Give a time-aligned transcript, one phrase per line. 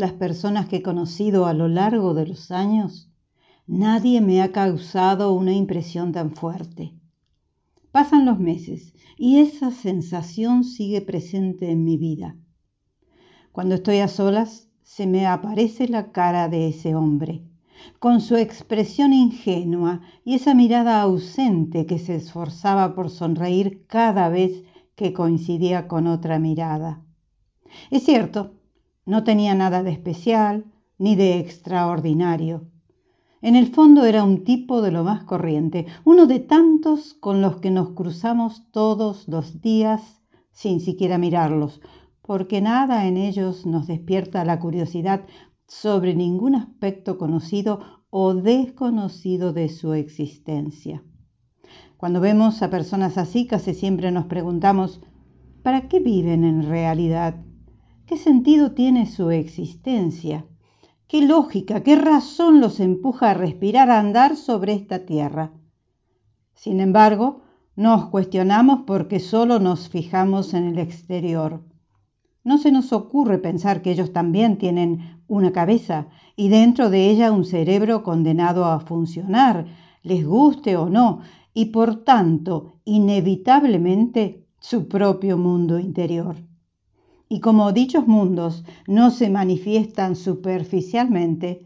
[0.00, 3.10] Las personas que he conocido a lo largo de los años,
[3.66, 6.94] nadie me ha causado una impresión tan fuerte.
[7.92, 12.34] Pasan los meses y esa sensación sigue presente en mi vida.
[13.52, 17.44] Cuando estoy a solas, se me aparece la cara de ese hombre,
[17.98, 24.64] con su expresión ingenua y esa mirada ausente que se esforzaba por sonreír cada vez
[24.94, 27.04] que coincidía con otra mirada.
[27.90, 28.54] Es cierto,
[29.10, 30.64] no tenía nada de especial
[30.96, 32.68] ni de extraordinario.
[33.42, 37.56] En el fondo era un tipo de lo más corriente, uno de tantos con los
[37.56, 41.80] que nos cruzamos todos los días sin siquiera mirarlos,
[42.22, 45.22] porque nada en ellos nos despierta la curiosidad
[45.66, 47.80] sobre ningún aspecto conocido
[48.10, 51.02] o desconocido de su existencia.
[51.96, 55.00] Cuando vemos a personas así, casi siempre nos preguntamos,
[55.62, 57.36] ¿para qué viven en realidad?
[58.10, 60.44] ¿Qué sentido tiene su existencia?
[61.06, 65.52] ¿Qué lógica, qué razón los empuja a respirar, a andar sobre esta tierra?
[66.52, 67.42] Sin embargo,
[67.76, 71.62] nos cuestionamos porque solo nos fijamos en el exterior.
[72.42, 77.30] No se nos ocurre pensar que ellos también tienen una cabeza y dentro de ella
[77.30, 79.66] un cerebro condenado a funcionar,
[80.02, 81.20] les guste o no,
[81.54, 86.49] y por tanto, inevitablemente, su propio mundo interior.
[87.32, 91.62] Y como dichos mundos no se manifiestan superficialmente,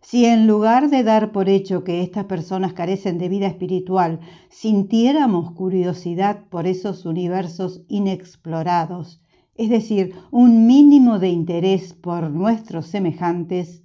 [0.00, 5.50] si en lugar de dar por hecho que estas personas carecen de vida espiritual, sintiéramos
[5.50, 9.20] curiosidad por esos universos inexplorados,
[9.56, 13.82] es decir, un mínimo de interés por nuestros semejantes,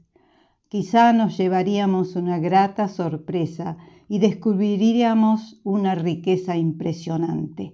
[0.70, 3.78] quizá nos llevaríamos una grata sorpresa
[4.08, 7.74] y descubriríamos una riqueza impresionante.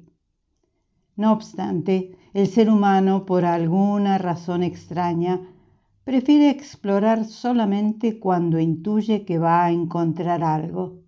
[1.17, 5.41] No obstante, el ser humano, por alguna razón extraña,
[6.03, 10.99] prefiere explorar solamente cuando intuye que va a encontrar algo.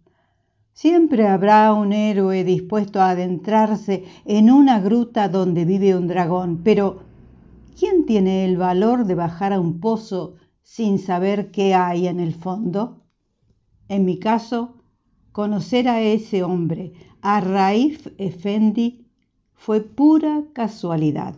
[0.73, 7.03] Siempre habrá un héroe dispuesto a adentrarse en una gruta donde vive un dragón, pero
[7.77, 12.33] ¿quién tiene el valor de bajar a un pozo sin saber qué hay en el
[12.33, 13.03] fondo?
[13.89, 14.77] En mi caso,
[15.31, 19.00] conocer a ese hombre, a Raif Effendi,
[19.63, 21.35] fue pura casualidad.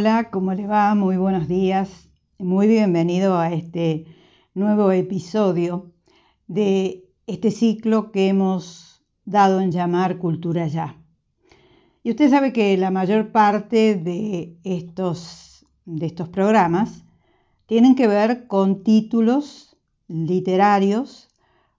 [0.00, 0.94] Hola, ¿cómo le va?
[0.94, 2.08] Muy buenos días.
[2.38, 4.06] Muy bienvenido a este
[4.54, 5.92] nuevo episodio
[6.46, 10.96] de este ciclo que hemos dado en llamar Cultura Ya.
[12.02, 17.04] Y usted sabe que la mayor parte de estos, de estos programas
[17.66, 19.76] tienen que ver con títulos
[20.08, 21.28] literarios,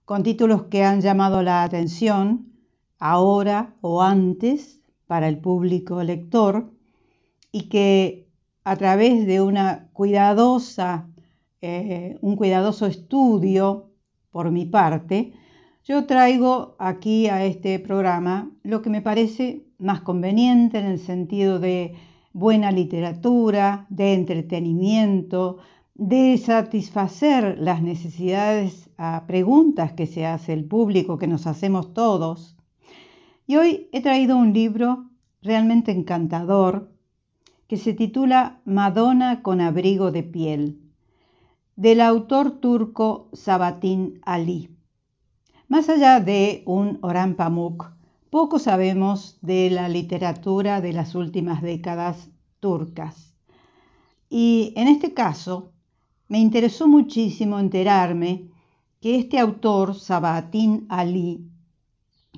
[0.04, 2.52] con títulos que han llamado la atención
[3.00, 6.71] ahora o antes para el público lector
[7.52, 8.26] y que
[8.64, 11.08] a través de una cuidadosa,
[11.60, 13.90] eh, un cuidadoso estudio
[14.30, 15.32] por mi parte,
[15.84, 21.58] yo traigo aquí a este programa lo que me parece más conveniente en el sentido
[21.58, 21.94] de
[22.32, 25.58] buena literatura, de entretenimiento,
[25.94, 32.56] de satisfacer las necesidades a preguntas que se hace el público, que nos hacemos todos.
[33.46, 35.10] Y hoy he traído un libro
[35.42, 36.92] realmente encantador
[37.72, 40.78] que se titula Madonna con abrigo de piel,
[41.74, 44.76] del autor turco Sabatin Ali.
[45.68, 47.90] Más allá de un Orhan Pamuk,
[48.28, 52.28] poco sabemos de la literatura de las últimas décadas
[52.60, 53.34] turcas.
[54.28, 55.72] Y en este caso,
[56.28, 58.50] me interesó muchísimo enterarme
[59.00, 61.48] que este autor, Sabatin Ali,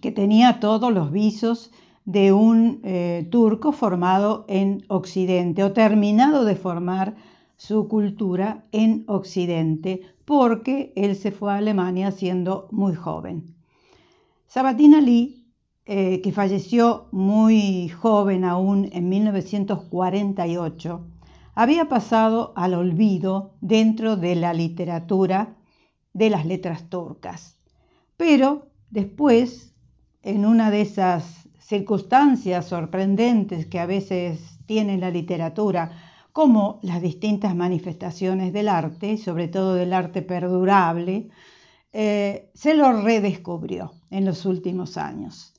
[0.01, 1.73] que tenía todos los visos
[2.05, 7.17] de un eh, turco formado en Occidente o terminado de formar
[7.57, 13.55] su cultura en Occidente, porque él se fue a Alemania siendo muy joven.
[14.47, 15.47] Sabatín Ali,
[15.87, 21.07] eh, que falleció muy joven aún en 1948,
[21.55, 25.57] había pasado al olvido dentro de la literatura
[26.13, 27.59] de las letras turcas.
[28.17, 29.75] Pero después,
[30.23, 35.93] en una de esas circunstancias sorprendentes que a veces tiene la literatura,
[36.33, 41.31] como las distintas manifestaciones del arte, sobre todo del arte perdurable,
[41.93, 45.55] eh, se lo redescubrió en los últimos años.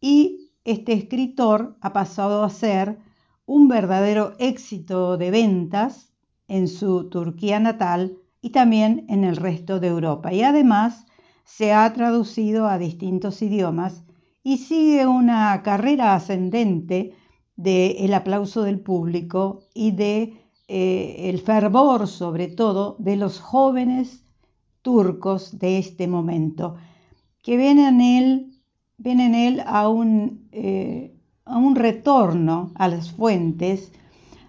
[0.00, 2.98] Y este escritor ha pasado a ser
[3.44, 6.12] un verdadero éxito de ventas
[6.48, 10.32] en su Turquía natal y también en el resto de Europa.
[10.32, 11.06] Y además
[11.44, 14.04] se ha traducido a distintos idiomas
[14.42, 17.14] y sigue una carrera ascendente
[17.56, 24.24] del aplauso del público y de eh, el fervor sobre todo de los jóvenes
[24.82, 26.76] turcos de este momento,
[27.42, 28.60] que ven en él,
[28.96, 31.14] ven en él a, un, eh,
[31.44, 33.92] a un retorno a las fuentes,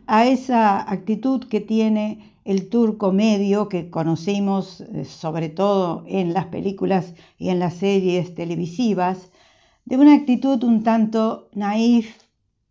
[0.08, 6.46] a esa actitud que tiene el turco medio que conocimos eh, sobre todo en las
[6.46, 9.32] películas y en las series televisivas,
[9.86, 12.18] de una actitud un tanto naif,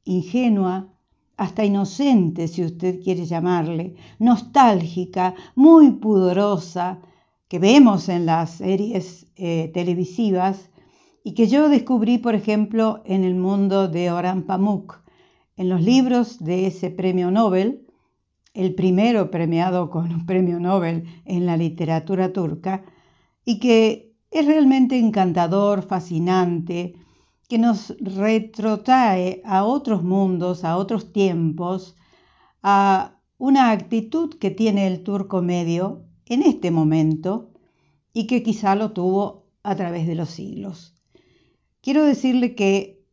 [0.05, 0.89] ingenua,
[1.37, 7.01] hasta inocente, si usted quiere llamarle, nostálgica, muy pudorosa,
[7.49, 10.71] que vemos en las series eh, televisivas
[11.25, 15.01] y que yo descubrí, por ejemplo, en el mundo de Orhan Pamuk,
[15.57, 17.87] en los libros de ese premio Nobel,
[18.55, 22.85] el primero premiado con un premio Nobel en la literatura turca,
[23.45, 26.95] y que es realmente encantador, fascinante,
[27.51, 31.97] que nos retrotrae a otros mundos, a otros tiempos,
[32.63, 37.51] a una actitud que tiene el turco medio en este momento
[38.13, 40.95] y que quizá lo tuvo a través de los siglos.
[41.81, 43.05] Quiero decirle que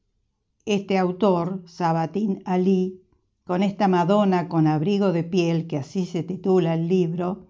[0.66, 3.01] este autor, Sabatín Ali,
[3.44, 7.48] con esta Madonna con abrigo de piel, que así se titula el libro,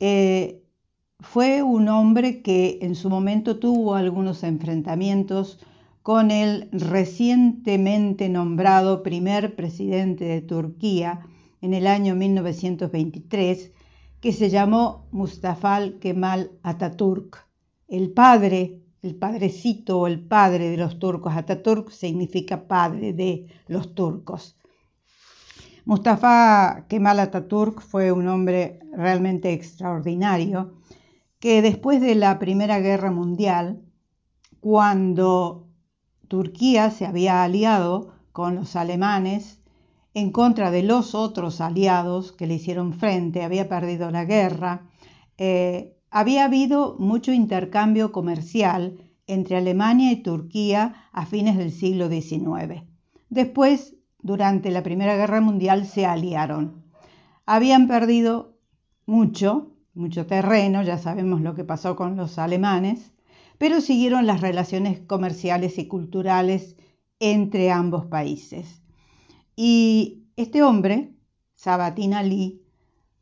[0.00, 0.64] eh,
[1.20, 5.60] fue un hombre que en su momento tuvo algunos enfrentamientos
[6.06, 11.26] con el recientemente nombrado primer presidente de Turquía
[11.60, 13.72] en el año 1923,
[14.20, 17.48] que se llamó Mustafa Kemal Atatürk,
[17.88, 21.34] el padre, el padrecito o el padre de los turcos.
[21.34, 24.56] Atatürk significa padre de los turcos.
[25.86, 30.74] Mustafa Kemal Atatürk fue un hombre realmente extraordinario
[31.40, 33.82] que después de la Primera Guerra Mundial,
[34.60, 35.65] cuando
[36.28, 39.60] Turquía se había aliado con los alemanes
[40.14, 44.86] en contra de los otros aliados que le hicieron frente, había perdido la guerra.
[45.36, 48.96] Eh, había habido mucho intercambio comercial
[49.26, 52.84] entre Alemania y Turquía a fines del siglo XIX.
[53.28, 56.84] Después, durante la Primera Guerra Mundial, se aliaron.
[57.44, 58.56] Habían perdido
[59.04, 63.12] mucho, mucho terreno, ya sabemos lo que pasó con los alemanes,
[63.58, 66.76] pero siguieron las relaciones comerciales y culturales
[67.20, 68.82] entre ambos países.
[69.54, 71.14] Y este hombre,
[71.54, 72.62] Sabatín Ali,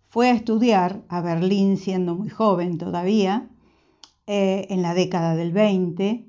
[0.09, 3.49] fue a estudiar a Berlín siendo muy joven todavía,
[4.27, 6.27] eh, en la década del 20,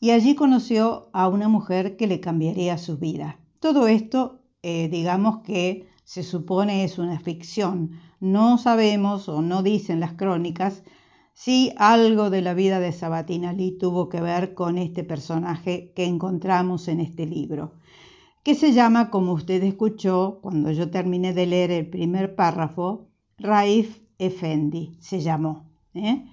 [0.00, 3.38] y allí conoció a una mujer que le cambiaría su vida.
[3.60, 8.00] Todo esto, eh, digamos que se supone es una ficción.
[8.20, 10.82] No sabemos o no dicen las crónicas
[11.40, 16.04] Sí, algo de la vida de Sabatina Ali tuvo que ver con este personaje que
[16.04, 17.74] encontramos en este libro,
[18.42, 23.06] que se llama, como usted escuchó cuando yo terminé de leer el primer párrafo,
[23.38, 25.70] Raif Efendi, se llamó.
[25.94, 26.24] ¿eh?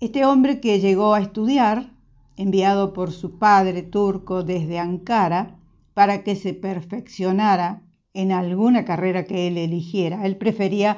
[0.00, 1.92] Este hombre que llegó a estudiar,
[2.36, 5.60] enviado por su padre turco desde Ankara,
[5.94, 10.26] para que se perfeccionara en alguna carrera que él eligiera.
[10.26, 10.96] Él prefería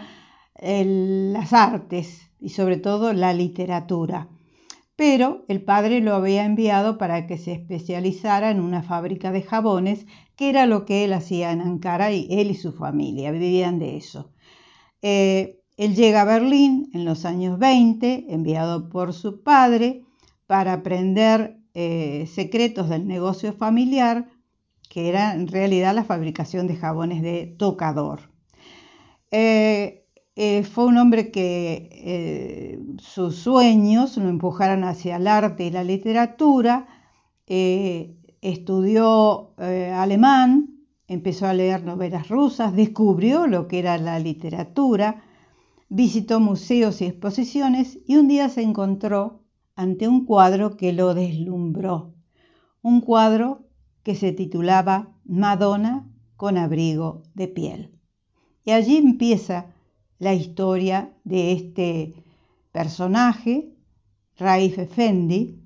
[0.62, 4.28] las artes, y sobre todo la literatura.
[4.96, 10.06] Pero el padre lo había enviado para que se especializara en una fábrica de jabones,
[10.36, 13.96] que era lo que él hacía en Ankara y él y su familia vivían de
[13.96, 14.30] eso.
[15.02, 20.04] Eh, él llega a Berlín en los años 20, enviado por su padre,
[20.46, 24.28] para aprender eh, secretos del negocio familiar,
[24.88, 28.30] que era en realidad la fabricación de jabones de tocador.
[29.32, 30.03] Eh,
[30.36, 35.84] eh, fue un hombre que eh, sus sueños lo empujaron hacia el arte y la
[35.84, 36.88] literatura.
[37.46, 45.22] Eh, estudió alemán, empezó a leer novelas rusas, descubrió lo que era la literatura,
[45.88, 49.44] visitó museos y exposiciones y un día se encontró
[49.76, 52.14] ante un cuadro que lo deslumbró,
[52.82, 53.66] un cuadro
[54.02, 57.98] que se titulaba Madonna con abrigo de piel.
[58.64, 59.73] Y allí empieza
[60.18, 62.14] la historia de este
[62.72, 63.70] personaje,
[64.36, 65.60] Raif Effendi,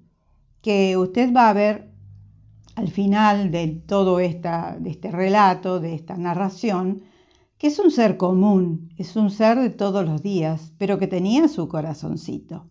[0.62, 1.90] que usted va a ver
[2.74, 7.02] al final de todo esta, de este relato, de esta narración,
[7.58, 11.48] que es un ser común, es un ser de todos los días, pero que tenía
[11.48, 12.70] su corazoncito.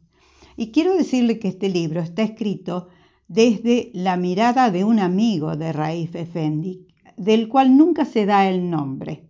[0.56, 2.88] Y quiero decirle que este libro está escrito
[3.28, 8.70] desde la mirada de un amigo de Raif Effendi, del cual nunca se da el
[8.70, 9.27] nombre.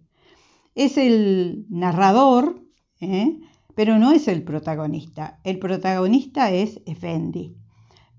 [0.77, 2.61] Es el narrador,
[3.01, 3.39] ¿eh?
[3.73, 5.39] pero no es el protagonista.
[5.43, 7.57] El protagonista es Effendi.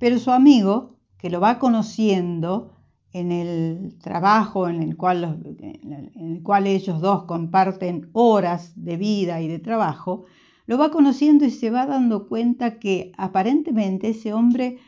[0.01, 2.73] Pero su amigo, que lo va conociendo
[3.13, 9.41] en el trabajo en el, cual en el cual ellos dos comparten horas de vida
[9.41, 10.25] y de trabajo,
[10.67, 14.79] lo va conociendo y se va dando cuenta que aparentemente ese hombre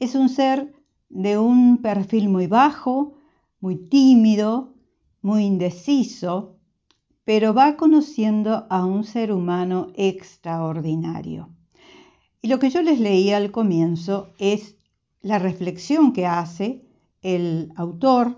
[0.00, 0.74] es un ser
[1.10, 3.14] de un perfil muy bajo,
[3.60, 4.74] muy tímido,
[5.22, 6.53] muy indeciso,
[7.24, 11.48] pero va conociendo a un ser humano extraordinario.
[12.42, 14.76] Y lo que yo les leía al comienzo es
[15.22, 16.84] la reflexión que hace
[17.22, 18.36] el autor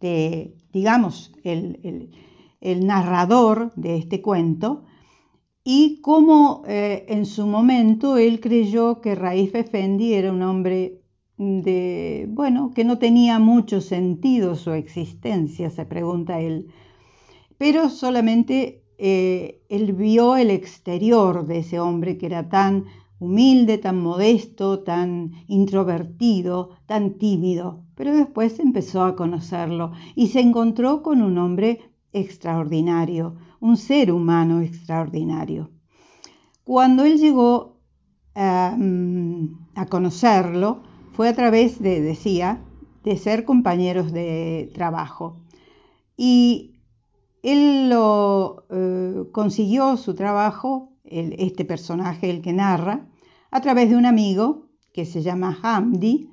[0.00, 2.10] de, digamos, el,
[2.86, 4.84] narrador de este cuento,
[5.64, 11.02] y cómo eh, en su momento él creyó que Raif Effendi era un hombre
[11.36, 16.68] de, bueno, que no tenía mucho sentido su existencia, se pregunta él,
[17.62, 22.86] pero solamente eh, él vio el exterior de ese hombre que era tan
[23.20, 31.04] humilde, tan modesto, tan introvertido, tan tímido, pero después empezó a conocerlo y se encontró
[31.04, 35.70] con un hombre extraordinario, un ser humano extraordinario.
[36.64, 37.76] Cuando él llegó
[38.34, 39.44] mm,
[39.76, 42.60] a, conocerlo, fue a través de, decía,
[43.04, 45.36] de ser compañeros de trabajo.
[46.16, 46.71] Y
[47.42, 53.06] él lo eh, consiguió su trabajo, este personaje, el que narra,
[53.50, 56.30] a través de un amigo que se llama Hamdi.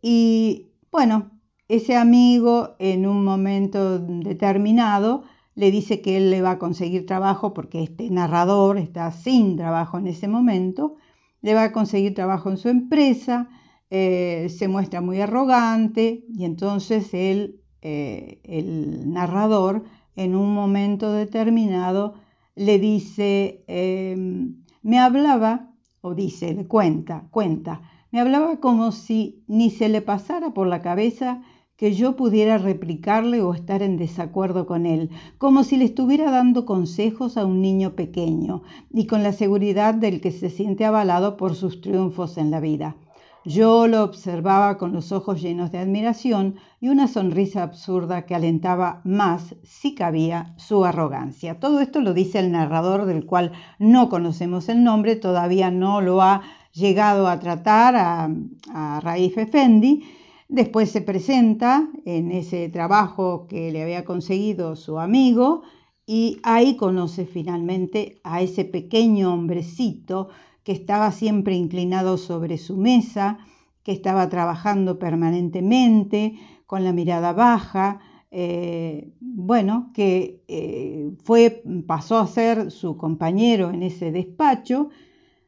[0.00, 1.30] Y bueno,
[1.68, 7.54] ese amigo en un momento determinado le dice que él le va a conseguir trabajo
[7.54, 10.96] porque este narrador está sin trabajo en ese momento,
[11.40, 13.48] le va a conseguir trabajo en su empresa,
[13.90, 19.84] eh, se muestra muy arrogante y entonces él, eh, el narrador,
[20.16, 22.14] en un momento determinado
[22.54, 29.70] le dice, em, me hablaba o dice, le cuenta, cuenta, me hablaba como si ni
[29.70, 31.42] se le pasara por la cabeza
[31.76, 36.64] que yo pudiera replicarle o estar en desacuerdo con él, como si le estuviera dando
[36.66, 41.54] consejos a un niño pequeño y con la seguridad del que se siente avalado por
[41.54, 42.96] sus triunfos en la vida.
[43.44, 49.00] Yo lo observaba con los ojos llenos de admiración y una sonrisa absurda que alentaba
[49.04, 51.58] más, si cabía, su arrogancia.
[51.58, 56.22] Todo esto lo dice el narrador del cual no conocemos el nombre, todavía no lo
[56.22, 60.04] ha llegado a tratar a, Raif Effendi.
[60.48, 65.62] Después se presenta en ese trabajo que le había conseguido su amigo
[66.06, 70.28] y ahí conoce finalmente a ese pequeño hombrecito
[70.64, 73.38] que estaba siempre inclinado sobre su mesa,
[73.82, 78.00] que estaba trabajando permanentemente, con la mirada baja,
[78.30, 84.90] eh, bueno, que eh, fue, pasó a ser su compañero en ese despacho,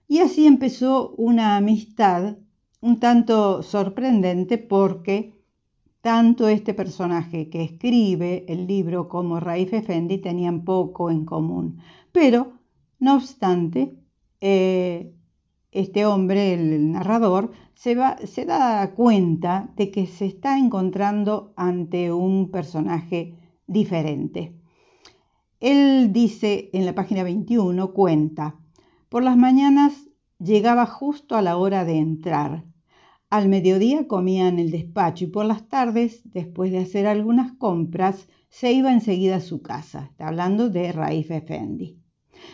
[0.07, 2.37] y así empezó una amistad
[2.83, 5.33] un tanto sorprendente porque
[6.03, 11.79] tanto este personaje que escribe el libro como Raif Effendi tenían poco en común.
[12.13, 12.53] Pero,
[12.99, 13.97] no obstante,
[14.47, 15.15] eh,
[15.73, 23.39] este hombre, el, narrador, se, da cuenta de que se está encontrando ante un personaje
[23.67, 24.55] diferente.
[25.61, 28.59] Él dice en la página 21, cuenta,
[29.09, 32.67] por las mañanas llegaba justo a la hora de entrar.
[33.31, 38.29] Al mediodía comía en el despacho y por las tardes, después de hacer algunas compras,
[38.51, 40.09] se iba enseguida a su casa.
[40.11, 42.04] Está hablando de Raif Effendi.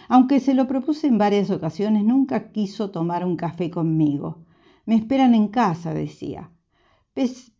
[0.09, 4.45] Aunque se lo propuse en varias ocasiones, nunca quiso tomar un café conmigo.
[4.87, 6.51] Me esperan en casa, decía.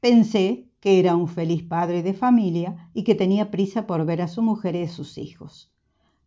[0.01, 4.29] Pensé que era un feliz padre de familia y que tenía prisa por ver a
[4.29, 5.73] su mujer y a sus hijos.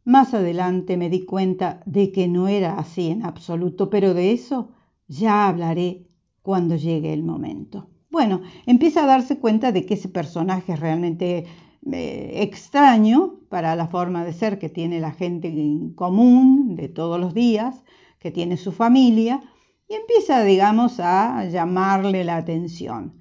[0.06, 4.72] Más adelante me di cuenta de que no era así en absoluto, pero de eso
[5.08, 6.08] ya hablaré
[6.42, 7.90] cuando llegue el momento.
[8.12, 11.46] Bueno, empieza a darse cuenta de que ese personaje realmente
[11.92, 15.54] extraño para la forma de ser que tiene la gente
[15.96, 17.84] común de todos los días,
[18.20, 19.42] que tiene su familia,
[19.90, 23.16] y empieza, digamos, a llamarle la atención.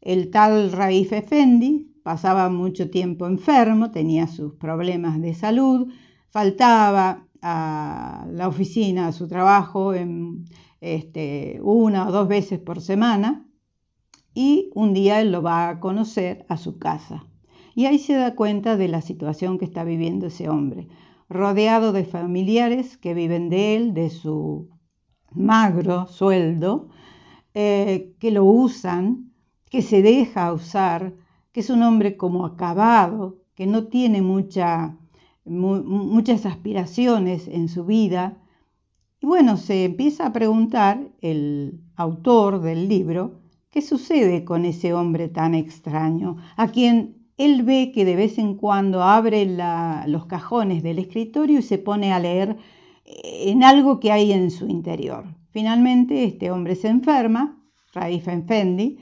[0.00, 5.92] El tal Raif Effendi pasaba mucho tiempo enfermo, tenía sus problemas de salud,
[6.30, 10.46] faltaba a la oficina, a su trabajo, en,
[10.80, 13.46] este, una o dos veces por semana,
[14.34, 17.26] y un día él lo va a conocer a su casa.
[17.76, 20.88] Y ahí se da cuenta de la situación que está viviendo ese hombre,
[21.28, 24.70] rodeado de familiares que viven de él, de su
[25.30, 26.88] magro sueldo,
[27.52, 29.30] eh, que lo usan,
[29.68, 31.12] que se deja usar,
[31.52, 34.96] que es un hombre como acabado, que no tiene mucha,
[35.44, 38.38] muchas aspiraciones en su vida.
[39.20, 45.28] Y bueno, se empieza a preguntar el autor del libro, ¿Qué sucede con ese hombre
[45.28, 49.46] tan extraño, a quien él ve que de vez en cuando abre
[50.06, 52.56] los cajones del escritorio y se pone a leer
[53.04, 55.24] eh, en algo que hay en su interior?
[55.50, 57.62] Finalmente, este hombre se enferma,
[57.92, 58.98] Raif Enfendi,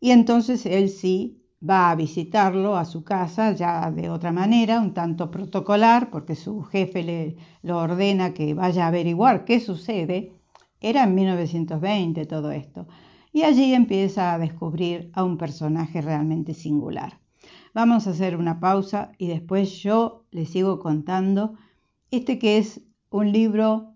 [0.00, 4.92] y entonces él sí va a visitarlo a su casa ya de otra manera, un
[4.92, 10.32] tanto protocolar, porque su jefe le lo ordena que vaya a averiguar qué sucede.
[10.80, 12.86] Era en 1920 todo esto
[13.34, 17.23] y allí empieza a descubrir a un personaje realmente singular.
[17.74, 21.54] Vamos a hacer una pausa y después yo les sigo contando
[22.12, 23.94] este que es un libro,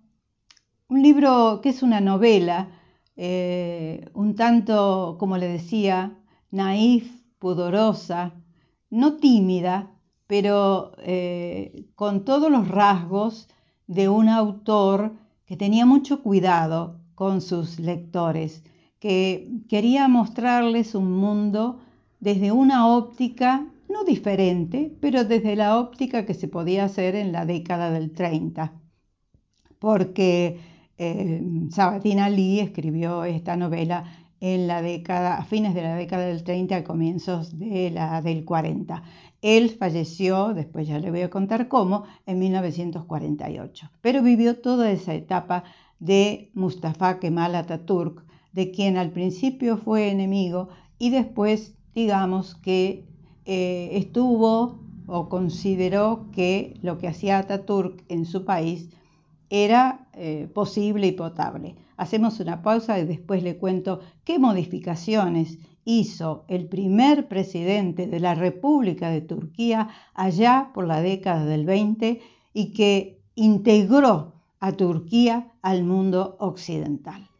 [0.88, 2.70] un libro que es una novela,
[3.14, 6.18] eh, un tanto, como le decía,
[6.50, 8.34] naif, pudorosa,
[8.90, 9.92] no tímida,
[10.26, 13.48] pero eh, con todos los rasgos
[13.86, 15.12] de un autor
[15.46, 18.64] que tenía mucho cuidado con sus lectores
[18.98, 21.78] que quería mostrarles un mundo
[22.20, 27.46] desde una óptica no diferente, pero desde la óptica que se podía hacer en la
[27.46, 28.72] década del 30,
[29.78, 30.60] porque
[30.98, 34.04] eh, Sabatina Ali escribió esta novela
[34.40, 38.44] en la década, a fines de la década del 30, a comienzos de la del
[38.44, 39.02] 40.
[39.40, 45.14] Él falleció, después ya le voy a contar cómo, en 1948, pero vivió toda esa
[45.14, 45.64] etapa
[45.98, 53.07] de Mustafa Kemal Atatürk, de quien al principio fue enemigo y después digamos que
[53.50, 58.90] eh, estuvo o consideró que lo que hacía Ataturk en su país
[59.48, 61.74] era eh, posible y potable.
[61.96, 68.34] Hacemos una pausa y después le cuento qué modificaciones hizo el primer presidente de la
[68.34, 72.20] República de Turquía allá por la década del 20
[72.52, 77.30] y que integró a Turquía al mundo occidental.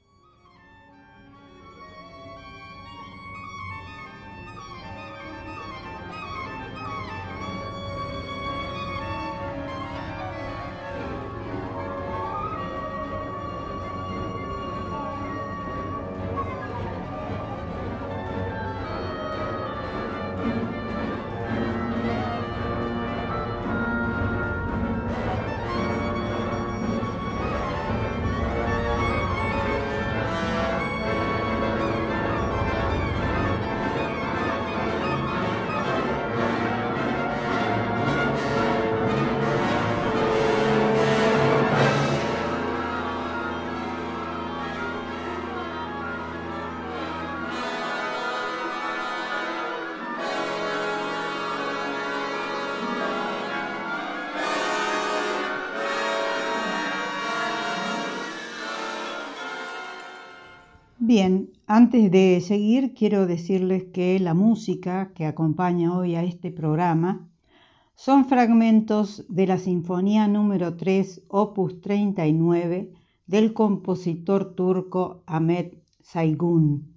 [61.08, 67.30] Bien, antes de seguir quiero decirles que la música que acompaña hoy a este programa
[67.94, 72.92] son fragmentos de la Sinfonía número 3, opus 39
[73.26, 76.92] del compositor turco Ahmet Saygun.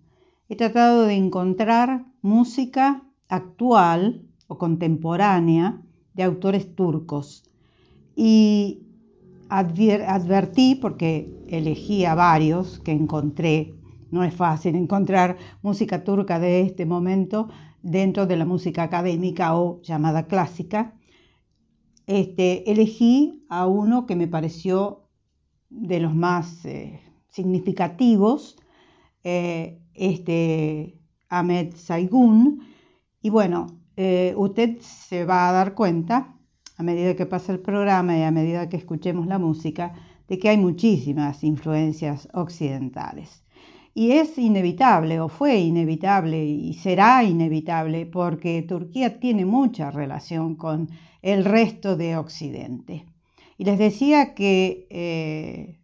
[0.49, 5.81] He tratado de encontrar música actual o contemporánea
[6.13, 7.45] de autores turcos
[8.13, 8.81] y
[9.47, 13.73] advertí, porque elegí a varios que encontré
[14.11, 17.49] no es fácil encontrar música turca de este momento
[17.81, 20.93] dentro de la música académica o llamada clásica.
[22.07, 25.07] Este, elegí a uno que me pareció
[25.69, 28.57] de los más eh, significativos,
[29.23, 32.61] eh, este Ahmed Saigun.
[33.21, 36.35] Y bueno, eh, usted se va a dar cuenta,
[36.77, 39.93] a medida que pasa el programa y a medida que escuchemos la música,
[40.27, 43.43] de que hay muchísimas influencias occidentales.
[43.93, 50.89] Y es inevitable, o fue inevitable, y será inevitable, porque Turquía tiene mucha relación con
[51.21, 53.05] el resto de Occidente.
[53.57, 55.79] Y les decía que eh,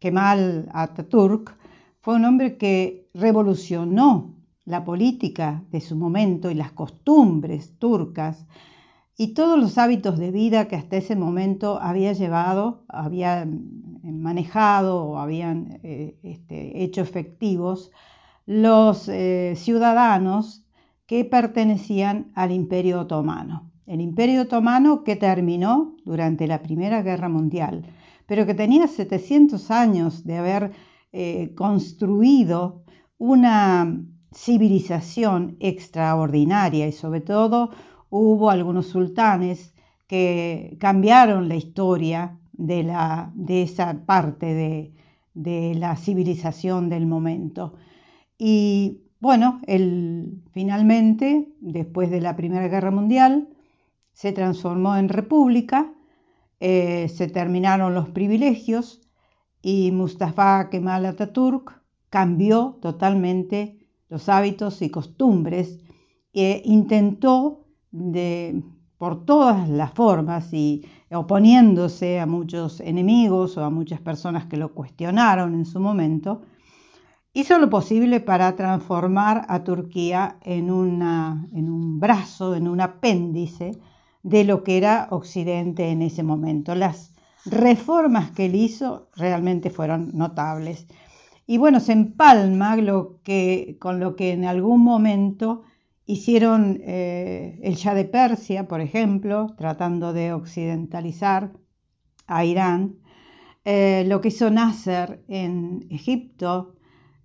[0.00, 1.56] Kemal Atatürk
[2.00, 8.46] fue un hombre que revolucionó la política de su momento y las costumbres turcas
[9.16, 13.46] y todos los hábitos de vida que hasta ese momento había llevado, había
[14.02, 17.90] manejado o habían eh, este, hecho efectivos
[18.46, 20.64] los eh, ciudadanos
[21.06, 23.70] que pertenecían al Imperio Otomano.
[23.86, 27.84] El Imperio Otomano que terminó durante la Primera Guerra Mundial,
[28.26, 30.72] pero que tenía 700 años de haber
[31.12, 32.84] eh, construido
[33.18, 37.70] una civilización extraordinaria y sobre todo
[38.08, 39.74] hubo algunos sultanes
[40.06, 44.92] que cambiaron la historia de, la, de esa parte de,
[45.34, 47.74] de, la civilización del momento.
[48.38, 53.48] Y bueno, él finalmente, después de la Primera Guerra Mundial,
[54.12, 55.92] se transformó en república,
[56.58, 59.00] eh, se terminaron los privilegios
[59.62, 65.78] y Mustafa Kemal Atatürk cambió totalmente los hábitos y costumbres
[66.32, 68.62] e intentó de,
[68.98, 74.72] por todas las formas y oponiéndose a muchos enemigos o a muchas personas que lo
[74.72, 76.42] cuestionaron en su momento,
[77.32, 83.72] hizo lo posible para transformar a Turquía en, en un brazo, en un apéndice
[84.22, 86.74] de lo que era Occidente en ese momento.
[86.74, 90.86] Las reformas que él hizo realmente fueron notables.
[91.46, 95.62] Y bueno, se empalma lo que, con lo que en algún momento
[96.06, 101.52] hicieron eh, el Shah de Persia, por ejemplo, tratando de occidentalizar
[102.26, 102.96] a Irán,
[103.64, 106.74] eh, lo que hizo Nasser en Egipto,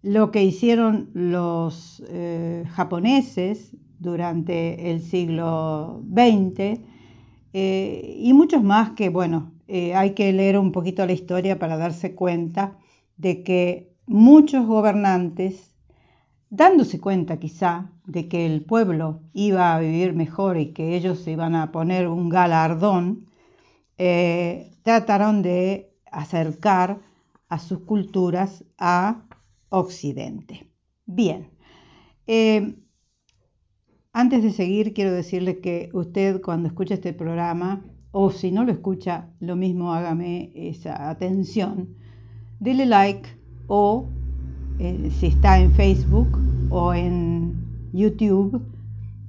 [0.01, 6.81] lo que hicieron los eh, japoneses durante el siglo XX
[7.57, 12.77] y muchos más que, bueno, hay que leer un poquito la historia para darse cuenta
[13.15, 15.74] de que muchos gobernantes,
[16.55, 21.31] dándose cuenta quizá de que el pueblo iba a vivir mejor y que ellos se
[21.31, 23.27] iban a poner un galardón,
[23.97, 27.01] eh, trataron de acercar
[27.49, 29.25] a sus culturas a
[29.69, 30.69] Occidente.
[31.05, 31.51] Bien,
[32.25, 32.75] eh,
[34.13, 38.71] antes de seguir quiero decirle que usted cuando escucha este programa, o si no lo
[38.71, 41.97] escucha, lo mismo hágame esa atención,
[42.59, 43.27] dele like
[43.67, 44.07] o
[44.79, 46.27] eh, si está en Facebook
[46.69, 47.53] o en
[47.93, 48.61] YouTube,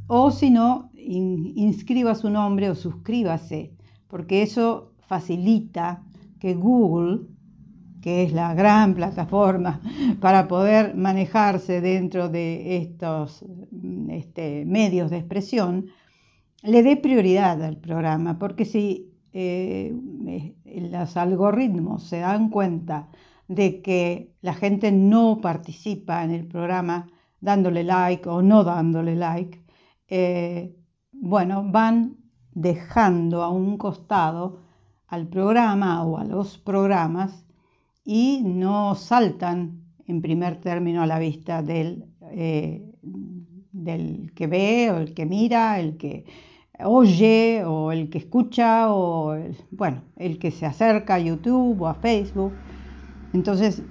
[0.09, 3.73] o si no, inscriba su nombre o suscríbase,
[4.09, 6.03] porque eso facilita
[6.41, 7.27] que Google,
[8.01, 9.81] que es la gran plataforma
[10.21, 13.45] para poder manejarse dentro de estos
[14.11, 15.87] este, medios de expresión,
[16.63, 19.95] le dé prioridad al programa, porque si eh,
[20.65, 23.09] los algoritmos se dan cuenta
[23.49, 27.09] de que la gente no participa en el programa
[27.41, 29.63] dándole like o no dándole like,
[30.09, 30.75] eh,
[31.13, 32.17] bueno, van
[32.53, 34.61] dejando a un costado
[35.09, 37.45] al programa o a los programas
[38.05, 42.93] y no saltan en primer término a la vista del, eh,
[43.73, 46.25] del que ve o el que mira, el que
[46.85, 49.37] oye o el que escucha o
[49.71, 52.53] bueno, el que se acerca a YouTube o a Facebook.
[53.37, 53.83] Entonces,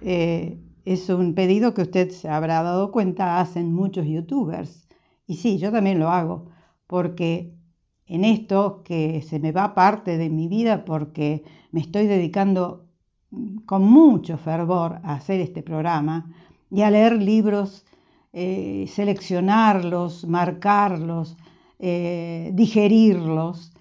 [0.00, 4.86] eh, es un pedido que usted se habrá dado cuenta, hacen muchos youtubers.
[5.26, 6.52] Y sí, yo también lo hago,
[6.86, 7.52] porque
[8.06, 12.86] en esto que se me va parte de mi vida, porque me estoy dedicando
[13.66, 16.32] con mucho fervor a hacer este programa
[16.70, 17.84] y a leer libros,
[18.32, 21.36] eh, seleccionarlos, marcarlos,
[21.80, 23.72] eh, digerirlos.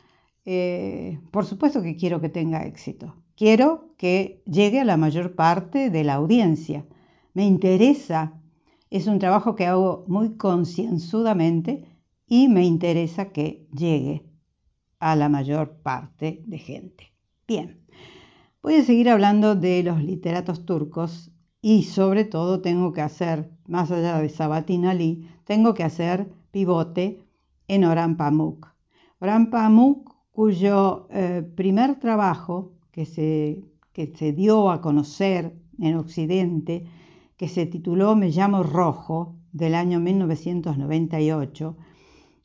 [1.32, 3.21] por supuesto que quiero que tenga éxito.
[3.42, 6.86] Quiero que llegue a la mayor parte de la audiencia.
[7.34, 8.40] Me interesa.
[8.92, 11.88] Es un trabajo que hago muy concienzudamente
[12.28, 14.30] y me interesa que llegue
[15.00, 17.16] a la mayor parte de gente.
[17.48, 17.84] Bien,
[18.62, 21.32] voy a seguir hablando de los literatos turcos
[21.64, 27.26] y sobre todo tengo que hacer, más allá de Sabatin Ali, tengo que hacer pivote
[27.68, 28.68] en Orhan Pamuk.
[29.20, 36.86] Orhan Pamuk, cuyo eh, primer trabajo que se, que se dio a conocer en Occidente,
[37.38, 41.78] que se tituló Me llamo Rojo, del año 1998,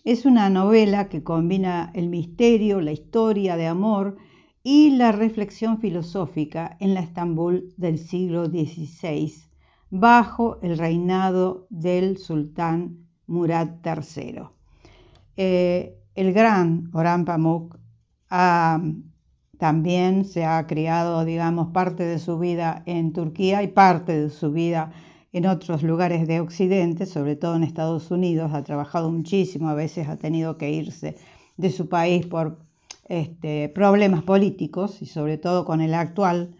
[0.05, 4.17] es una novela que combina el misterio, la historia de amor
[4.63, 9.33] y la reflexión filosófica en la Estambul del siglo XVI,
[9.91, 14.43] bajo el reinado del sultán Murad III.
[15.37, 17.79] Eh, el gran Orhan Pamuk
[19.59, 24.53] también se ha criado, digamos, parte de su vida en Turquía y parte de su
[24.53, 24.92] vida
[25.33, 28.53] en otros lugares de Occidente, sobre todo en Estados Unidos.
[28.53, 31.16] Ha trabajado muchísimo, a veces ha tenido que irse
[31.57, 32.59] de su país por
[33.09, 36.57] este, problemas políticos y sobre todo con el actual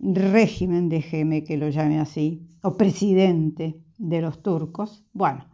[0.00, 5.04] régimen, déjeme que lo llame así, o presidente de los turcos.
[5.12, 5.46] Bueno,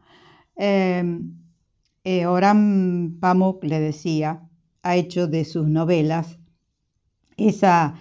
[0.56, 1.20] eh,
[2.04, 4.48] eh, Orhan Pamuk le decía,
[4.82, 6.38] ha hecho de sus novelas
[7.36, 7.94] esa,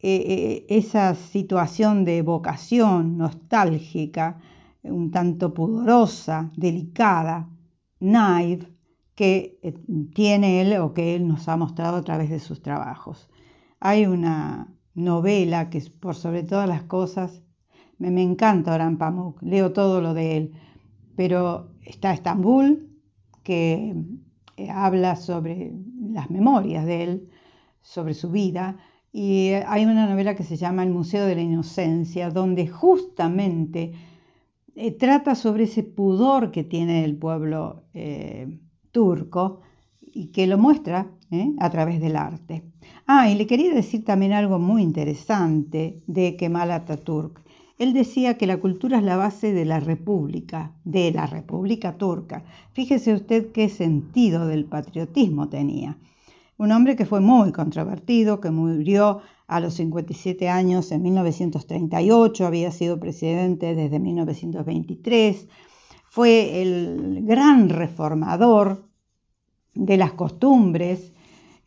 [0.00, 4.38] eh, esa situación de vocación nostálgica,
[4.82, 7.48] un tanto pudorosa, delicada,
[8.00, 8.72] naive,
[9.14, 9.58] que
[10.14, 13.28] tiene él o que él nos ha mostrado a través de sus trabajos.
[13.80, 17.42] Hay una novela que por sobre todas las cosas,
[17.98, 20.52] me, me encanta Orhan Pamuk, leo todo lo de él,
[21.16, 22.88] pero está Estambul,
[23.42, 23.96] que
[24.56, 25.72] eh, habla sobre
[26.12, 27.28] las memorias de él,
[27.88, 28.76] sobre su vida,
[29.10, 33.92] y hay una novela que se llama El Museo de la Inocencia, donde justamente
[34.76, 38.58] eh, trata sobre ese pudor que tiene el pueblo eh,
[38.92, 39.60] turco
[40.02, 41.10] y que lo muestra
[41.58, 42.62] a través del arte.
[43.06, 47.42] Ah, y le quería decir también algo muy interesante de Kemal Atatürk.
[47.78, 52.44] Él decía que la cultura es la base de la república, de la república turca.
[52.72, 55.96] Fíjese usted qué sentido del patriotismo tenía.
[56.58, 62.72] Un hombre que fue muy controvertido, que murió a los 57 años en 1938, había
[62.72, 65.46] sido presidente desde 1923,
[66.10, 68.88] fue el gran reformador
[69.74, 71.12] de las costumbres,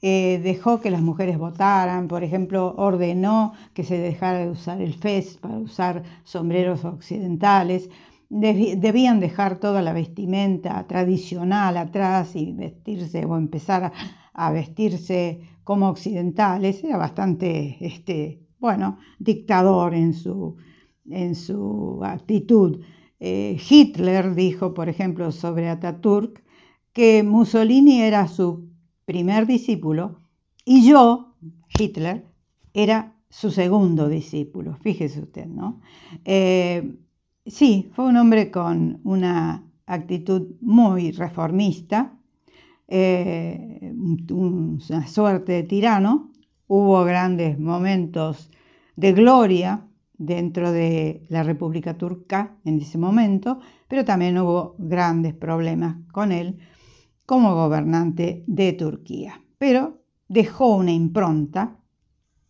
[0.01, 4.93] eh, dejó que las mujeres votaran, por ejemplo, ordenó que se dejara de usar el
[4.93, 7.89] fez para usar sombreros occidentales,
[8.31, 13.91] debían dejar toda la vestimenta tradicional atrás y vestirse o empezar
[14.33, 20.55] a, vestirse como occidentales, era bastante, este, bueno, dictador en su,
[21.09, 22.79] en su actitud.
[23.19, 26.41] Eh, Hitler dijo, por ejemplo, sobre Ataturk,
[26.93, 28.69] que Mussolini era su
[29.05, 30.21] primer discípulo
[30.63, 31.35] y yo,
[31.77, 32.25] Hitler,
[32.73, 35.81] era su segundo discípulo, fíjese usted, ¿no?
[36.23, 36.95] Eh,
[37.51, 42.17] sí, fue un hombre con una actitud muy reformista,
[42.87, 43.93] eh,
[44.31, 46.31] una suerte de tirano,
[46.67, 48.49] hubo grandes momentos
[48.95, 49.85] de gloria
[50.17, 56.59] dentro de la República Turca en ese momento, pero también hubo grandes problemas con él
[57.25, 59.41] como gobernante de Turquía.
[59.57, 61.77] Pero dejó una impronta,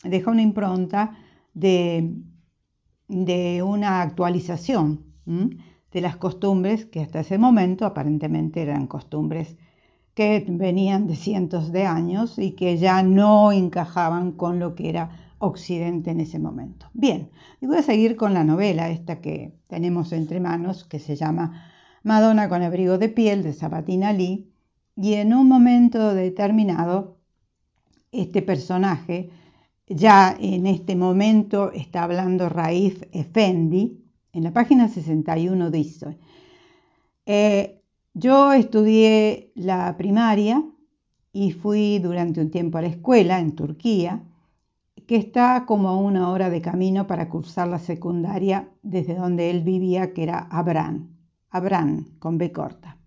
[0.04, 1.18] dejó una impronta
[1.54, 2.14] de,
[3.12, 9.58] de una actualización de las costumbres que hasta ese momento aparentemente eran costumbres
[10.14, 15.36] que venían de cientos de años y que ya no encajaban con lo que era
[15.40, 16.88] Occidente en ese momento.
[16.94, 21.16] Bien, y voy a seguir con la novela esta que tenemos entre manos, que se
[21.16, 21.66] llama
[22.04, 24.54] Madonna con abrigo de piel de Sabatina Lee,
[24.96, 27.18] y en un momento determinado,
[28.12, 29.32] este personaje,
[29.96, 36.18] ya en este momento está hablando Raif Effendi, en la página 61 dice,
[37.26, 37.82] eh,
[38.14, 40.64] yo estudié la primaria
[41.34, 44.24] y fui durante un tiempo a la escuela en Turquía,
[45.08, 49.62] que está como a una hora de camino para cursar la secundaria desde donde él
[49.62, 51.18] vivía, que era Abran,
[51.50, 52.98] Abran con B corta.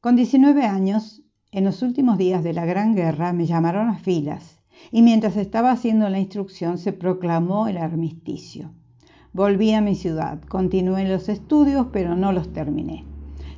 [0.00, 4.61] Con 19 años, en los últimos días de la Gran Guerra, me llamaron a filas
[4.90, 8.72] y mientras estaba haciendo la instrucción se proclamó el armisticio.
[9.32, 13.04] Volví a mi ciudad, continué los estudios, pero no los terminé.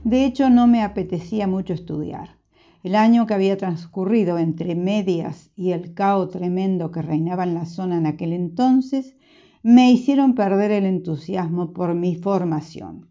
[0.05, 2.37] De hecho, no me apetecía mucho estudiar.
[2.83, 7.65] El año que había transcurrido entre medias y el caos tremendo que reinaba en la
[7.65, 9.17] zona en aquel entonces
[9.63, 13.09] me hicieron perder el entusiasmo por mi formación.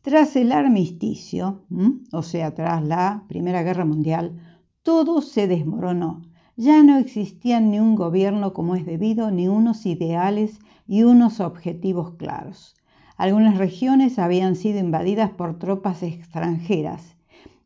[0.00, 1.66] Tras el armisticio,
[2.10, 4.40] o sea, tras la Primera Guerra Mundial,
[4.82, 6.22] todo se desmoronó.
[6.58, 12.12] Ya no existían ni un gobierno como es debido, ni unos ideales y unos objetivos
[12.12, 12.74] claros.
[13.18, 17.16] Algunas regiones habían sido invadidas por tropas extranjeras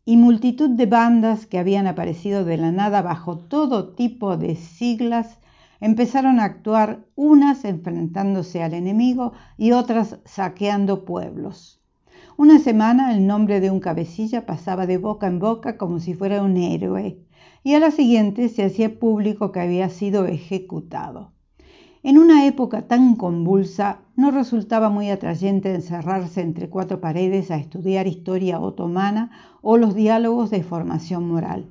[0.05, 5.39] y multitud de bandas que habían aparecido de la nada bajo todo tipo de siglas
[5.81, 11.81] empezaron a actuar unas enfrentándose al enemigo y otras saqueando pueblos.
[12.37, 16.43] Una semana el nombre de un cabecilla pasaba de boca en boca como si fuera
[16.43, 17.21] un héroe,
[17.63, 21.33] y a la siguiente se hacía público que había sido ejecutado.
[22.03, 28.07] En una época tan convulsa, no resultaba muy atrayente encerrarse entre cuatro paredes a estudiar
[28.07, 31.69] historia otomana o los diálogos de formación moral.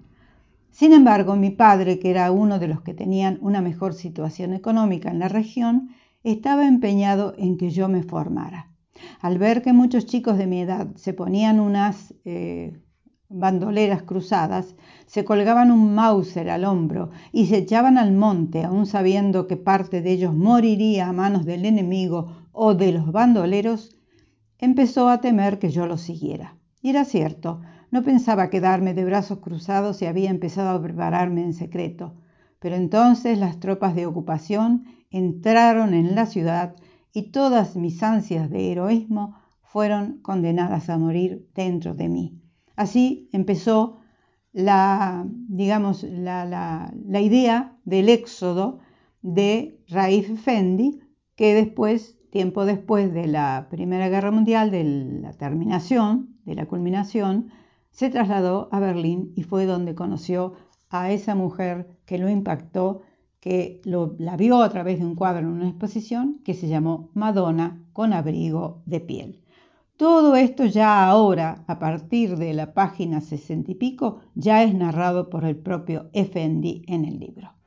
[0.70, 5.10] Sin embargo, mi padre, que era uno de los que tenían una mejor situación económica
[5.10, 5.90] en la región,
[6.24, 8.72] estaba empeñado en que yo me formara.
[9.22, 12.80] Al ver que muchos chicos de mi edad se ponían unas eh,
[13.30, 19.46] bandoleras cruzadas, se colgaban un Mauser al hombro y se echaban al monte, aun sabiendo
[19.46, 23.96] que parte de ellos moriría a manos del enemigo o de los bandoleros,
[24.58, 26.58] empezó a temer que yo lo siguiera.
[26.82, 27.62] Y era cierto,
[27.92, 32.16] no pensaba quedarme de brazos cruzados y había empezado a prepararme en secreto.
[32.60, 36.76] Pero entonces las tropas de ocupación entraron en la ciudad
[37.14, 42.39] y todas mis ansias de heroísmo fueron condenadas a morir dentro de mí.
[42.80, 44.00] Así empezó
[44.54, 48.80] la, digamos, la, idea del éxodo
[49.22, 51.02] de Raif Fendi,
[51.36, 54.86] que después, tiempo después de la Primera Guerra Mundial, de
[55.22, 57.50] la terminación, de la culminación,
[57.92, 60.54] se trasladó a Berlín y fue donde conoció
[60.90, 63.02] a esa mujer que lo impactó,
[63.42, 67.84] que la vio a través de un cuadro en una exposición que se llamó Madonna
[67.92, 69.44] con abrigo de piel.
[70.00, 75.30] Todo esto ya ahora, a partir de la página sesenta y pico, ya es narrado
[75.30, 77.59] por el propio Effendi en el libro.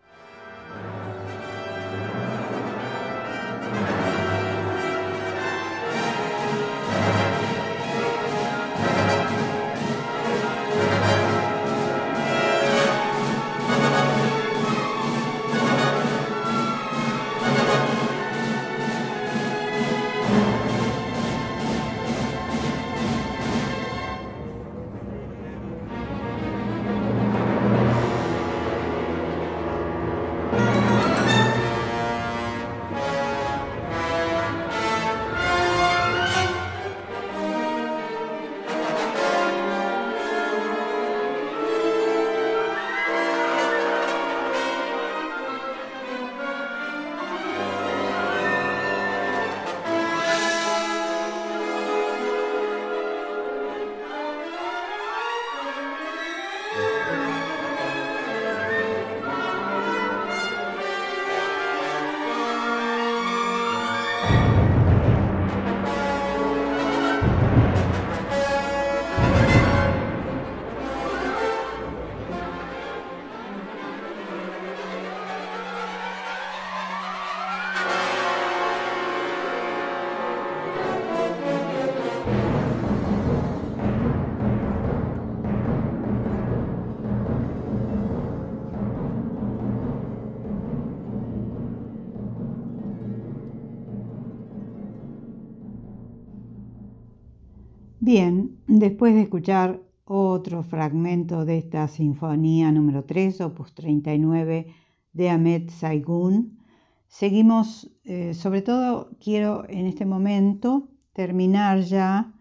[98.15, 104.67] Bien, después de escuchar otro fragmento de esta sinfonía número 3, opus 39
[105.15, 106.59] de Ahmed Saigun,
[107.07, 112.35] seguimos, eh, sobre todo quiero en este momento terminar ya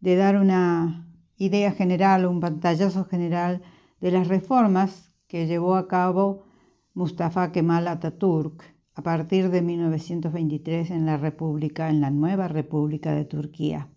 [0.00, 3.62] de dar una idea general, un pantallazo general
[4.00, 6.46] de las reformas que llevó a cabo
[6.92, 8.64] Mustafa Kemal Atatürk
[8.96, 13.93] a partir de 1923 en la República, en la nueva República de Turquía.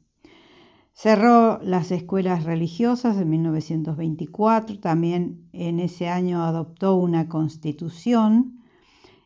[0.99, 8.63] Cerró las escuelas religiosas en 1924, también en ese año adoptó una constitución.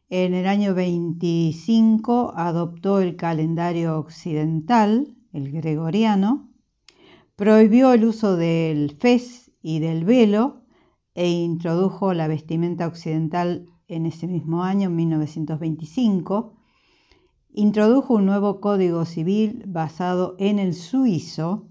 [0.09, 6.49] En el año 25 adoptó el calendario occidental, el gregoriano.
[7.37, 10.63] Prohibió el uso del fez y del velo
[11.15, 16.60] e introdujo la vestimenta occidental en ese mismo año, en 1925
[17.53, 21.67] introdujo un nuevo código civil basado en el suizo.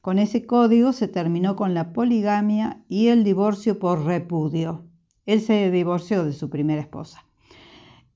[0.00, 4.84] Con ese código se terminó con la poligamia y el divorcio por repudio.
[5.26, 7.24] Él se divorció de su primera esposa,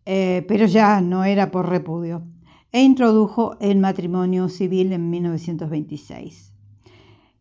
[0.06, 2.24] eh, pero ya no era por repudio,
[2.72, 6.52] e introdujo el matrimonio civil en 1926.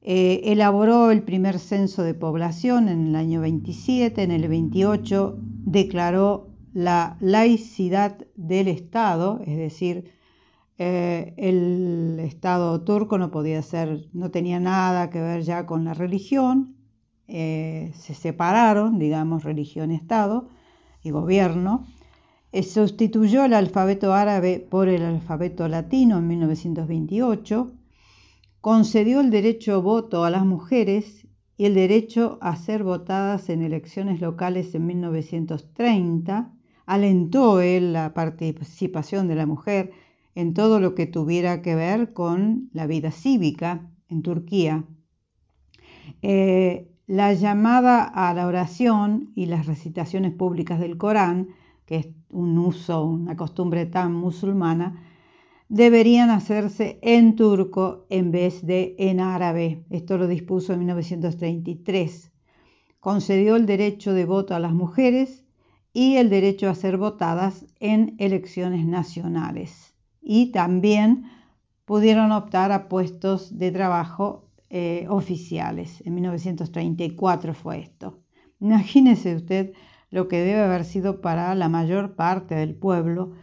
[0.06, 6.53] Eh, elaboró el primer censo de población en el año 27, en el 28 declaró
[6.74, 10.11] la laicidad del Estado, es decir,
[10.80, 15.93] eh, el Estado turco no podía ser, no tenía nada que ver ya con la
[15.93, 16.76] religión,
[17.28, 20.49] eh, se separaron, digamos, religión Estado
[21.03, 21.86] y gobierno,
[22.51, 27.71] eh, sustituyó el alfabeto árabe por el alfabeto latino en 1928,
[28.61, 33.61] concedió el derecho a voto a las mujeres y el derecho a ser votadas en
[33.61, 36.51] elecciones locales en 1930,
[36.86, 39.92] alentó él la participación de la mujer
[40.36, 44.84] en todo lo que tuviera que ver con la vida cívica en Turquía.
[46.22, 51.50] Eh, la llamada a la oración y las recitaciones públicas del Corán,
[51.86, 55.04] que es un uso, una costumbre tan musulmana,
[55.70, 59.86] deberían hacerse en turco en vez de en árabe.
[59.90, 62.32] Esto lo dispuso en 1933.
[63.00, 65.43] Concedió el derecho de voto a las mujeres
[65.94, 69.94] y el derecho a ser votadas en elecciones nacionales.
[70.22, 71.26] Y también
[71.86, 76.02] pudieron optar a puestos de trabajo eh, oficiales.
[76.06, 78.20] En 1934 fue esto.
[78.60, 79.74] Imagínese usted
[80.10, 83.34] lo que debe haber sido para la mayor parte del pueblo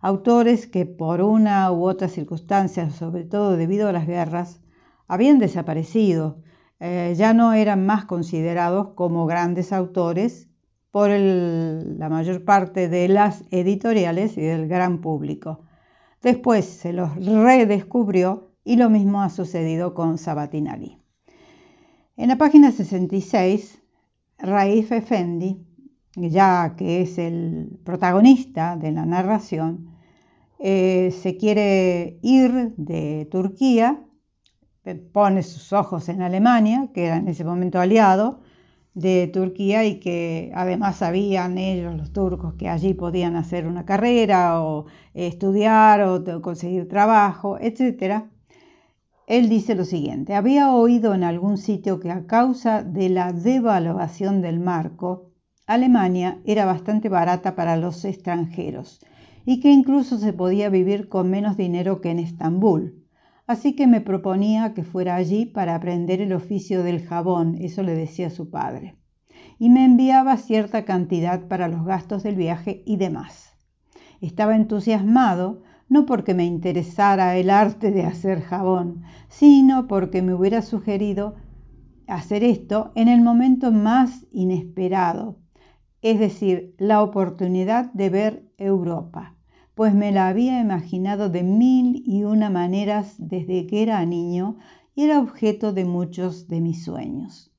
[0.00, 4.62] autores que por una u otra circunstancia, sobre todo debido a las guerras,
[5.06, 6.38] habían desaparecido,
[6.80, 10.48] eh, ya no eran más considerados como grandes autores
[10.90, 15.64] por la mayor parte de las editoriales y del gran público.
[16.22, 20.98] Después se los redescubrió y lo mismo ha sucedido con Sabatinari.
[22.16, 23.82] En la página 66,
[24.38, 25.66] Raif Effendi,
[26.14, 29.90] ya que es el protagonista de la narración,
[30.60, 34.00] eh, se quiere ir de Turquía,
[34.94, 38.40] pone sus ojos en Alemania, que era en ese momento aliado
[38.94, 44.62] de Turquía y que además sabían ellos, los turcos, que allí podían hacer una carrera
[44.62, 48.24] o estudiar o conseguir trabajo, etc.
[49.26, 54.42] Él dice lo siguiente, había oído en algún sitio que a causa de la devaluación
[54.42, 55.30] del marco,
[55.66, 59.00] Alemania era bastante barata para los extranjeros
[59.46, 63.03] y que incluso se podía vivir con menos dinero que en Estambul.
[63.46, 67.94] Así que me proponía que fuera allí para aprender el oficio del jabón, eso le
[67.94, 68.96] decía su padre,
[69.58, 73.54] y me enviaba cierta cantidad para los gastos del viaje y demás.
[74.20, 80.62] Estaba entusiasmado no porque me interesara el arte de hacer jabón, sino porque me hubiera
[80.62, 81.34] sugerido
[82.06, 85.38] hacer esto en el momento más inesperado,
[86.00, 89.33] es decir, la oportunidad de ver Europa,
[89.74, 94.56] pues me la había imaginado de mil y una maneras desde que era niño
[94.94, 97.52] y era objeto de muchos de mis sueños.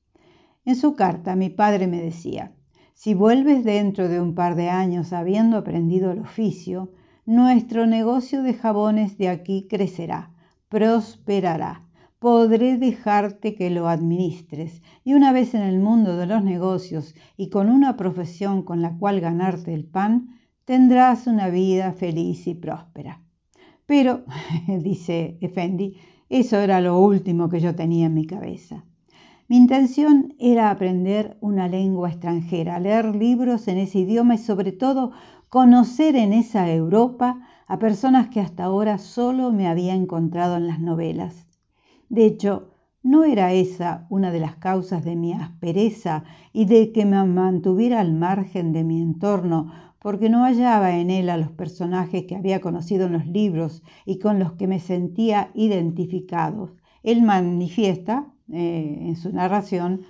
[0.64, 2.52] En su carta mi padre me decía,
[2.94, 6.92] si vuelves dentro de un par de años habiendo aprendido el oficio,
[7.26, 10.32] nuestro negocio de jabones de aquí crecerá,
[10.68, 11.82] prosperará.
[12.18, 17.50] Podré dejarte que lo administres y una vez en el mundo de los negocios y
[17.50, 20.35] con una profesión con la cual ganarte el pan,
[20.66, 23.22] tendrás una vida feliz y próspera.
[23.86, 24.24] Pero,
[24.66, 25.96] dice Effendi,
[26.28, 28.84] eso era lo último que yo tenía en mi cabeza.
[29.48, 35.12] Mi intención era aprender una lengua extranjera, leer libros en ese idioma y sobre todo
[35.48, 40.80] conocer en esa Europa a personas que hasta ahora solo me había encontrado en las
[40.80, 41.46] novelas.
[42.08, 42.72] De hecho,
[43.04, 48.00] ¿no era esa una de las causas de mi aspereza y de que me mantuviera
[48.00, 49.70] al margen de mi entorno
[50.00, 54.18] porque no hallaba en él a los personajes que había conocido en los libros y
[54.18, 56.76] con los que me sentía identificado?
[57.02, 60.02] Él manifiesta eh, en su narración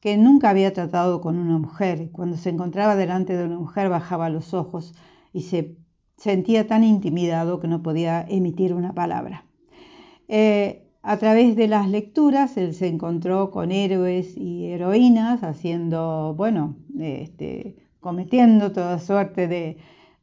[0.00, 2.10] que nunca había tratado con una mujer.
[2.12, 4.94] Cuando se encontraba delante de una mujer bajaba los ojos
[5.32, 5.76] y se
[6.16, 9.44] sentía tan intimidado que no podía emitir una palabra.
[10.28, 16.76] Eh, a través de las lecturas, él se encontró con héroes y heroínas haciendo, bueno,
[16.98, 17.76] este,
[18.08, 19.48] cometiendo toda suerte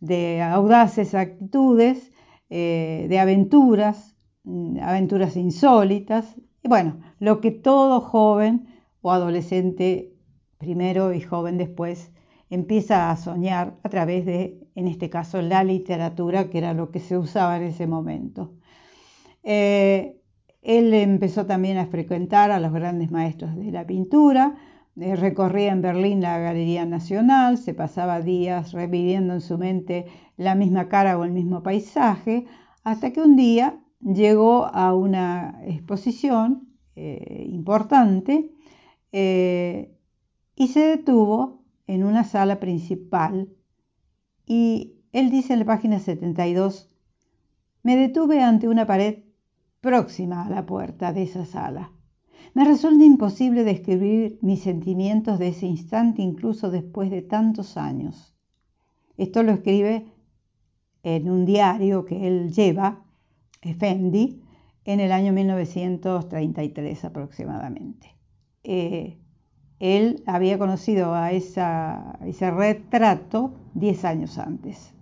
[0.02, 2.12] de, audaces actitudes,
[2.50, 8.66] eh, de aventuras, mm, aventuras insólitas, y bueno, lo que todo joven
[9.02, 10.16] o adolescente
[10.58, 12.12] primero y joven después
[12.50, 17.00] empieza a soñar a través de, en este caso, la literatura, que era lo que
[17.00, 18.56] se usaba en ese momento.
[19.44, 20.20] Eh,
[20.64, 24.56] él empezó también a frecuentar a los grandes maestros de la pintura,
[25.00, 30.06] eh, recorría en Berlín la Galería Nacional, se pasaba días reviviendo en su mente
[30.38, 32.46] la misma cara o el mismo paisaje,
[32.84, 38.52] hasta que un día llegó a una exposición eh, importante
[39.12, 43.50] y se detuvo en una sala principal
[44.46, 46.90] y él dice en la página 72,
[47.84, 49.24] me detuve ante una pared
[49.80, 51.92] próxima a la puerta de esa sala.
[52.56, 58.34] Me resulta imposible describir mis sentimientos de ese instante incluso después de tantos años.
[59.18, 60.06] Esto lo escribe
[61.04, 63.04] en un diario que él lleva,
[63.62, 64.42] Effendi,
[64.86, 68.16] en el año 1933 aproximadamente.
[68.64, 69.20] Eh,
[69.80, 74.95] él había conocido a ese retrato diez años antes.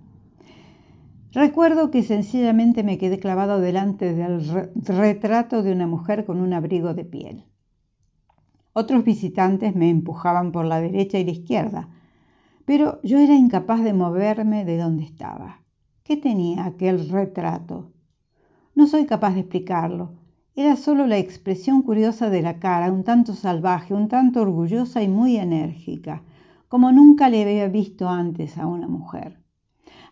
[1.33, 6.93] Recuerdo que sencillamente me quedé clavado delante del retrato de una mujer con un abrigo
[6.93, 7.45] de piel.
[8.73, 11.89] Otros visitantes me empujaban por la derecha y la izquierda,
[12.65, 15.63] pero yo era incapaz de moverme de donde estaba.
[16.03, 17.91] ¿Qué tenía aquel retrato?
[18.75, 20.13] No soy capaz de explicarlo,
[20.55, 25.07] era solo la expresión curiosa de la cara, un tanto salvaje, un tanto orgullosa y
[25.07, 26.21] muy enérgica,
[26.67, 29.42] como nunca le había visto antes a una mujer.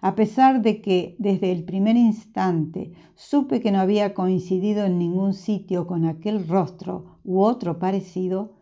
[0.03, 5.35] A pesar de que desde el primer instante supe que no había coincidido en ningún
[5.35, 8.53] sitio con aquel rostro u otro parecido,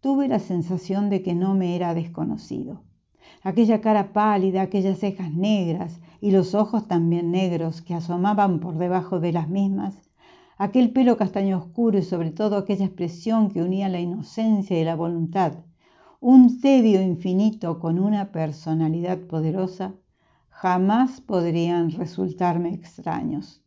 [0.00, 2.82] tuve la sensación de que no me era desconocido.
[3.42, 9.20] Aquella cara pálida, aquellas cejas negras y los ojos también negros que asomaban por debajo
[9.20, 10.02] de las mismas,
[10.56, 14.96] aquel pelo castaño oscuro y sobre todo aquella expresión que unía la inocencia y la
[14.96, 15.52] voluntad,
[16.18, 19.94] un tedio infinito con una personalidad poderosa,
[20.60, 23.62] jamás podrían resultarme extraños.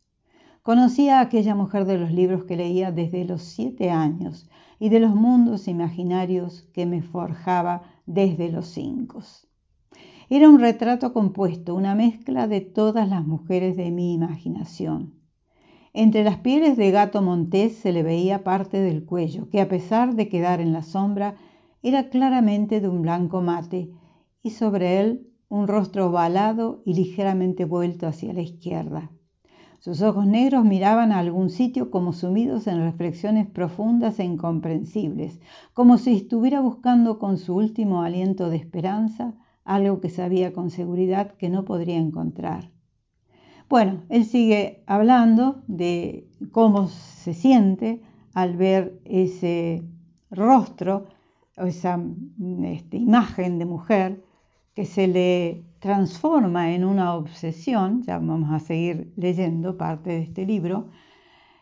[0.61, 4.99] Conocía a aquella mujer de los libros que leía desde los siete años y de
[4.99, 9.21] los mundos imaginarios que me forjaba desde los cinco.
[10.29, 15.13] Era un retrato compuesto, una mezcla de todas las mujeres de mi imaginación.
[15.93, 20.15] Entre las pieles de gato montés se le veía parte del cuello, que a pesar
[20.15, 21.35] de quedar en la sombra,
[21.83, 23.91] era claramente de un blanco mate,
[24.43, 29.11] y sobre él un rostro ovalado y ligeramente vuelto hacia la izquierda.
[29.79, 35.41] Sus ojos negros miraban a algún sitio como sumidos en reflexiones profundas e incomprensibles,
[35.73, 39.33] como si estuviera buscando con su último aliento de esperanza
[39.65, 42.71] algo que sabía con seguridad que no podría encontrar.
[43.67, 48.01] Bueno, él sigue hablando de cómo se siente
[48.33, 49.83] al ver ese
[50.29, 51.07] rostro,
[51.57, 52.01] esa
[52.63, 54.30] este, imagen de mujer
[54.74, 60.45] que se le transforma en una obsesión, ya vamos a seguir leyendo parte de este
[60.45, 60.89] libro,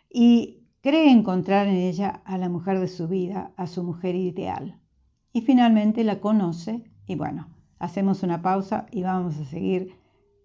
[0.10, 4.80] y cree encontrar en ella a la mujer de su vida, a su mujer ideal.
[5.34, 7.47] Y finalmente la conoce y bueno,
[7.80, 9.95] hacemos una pausa y vamos a seguir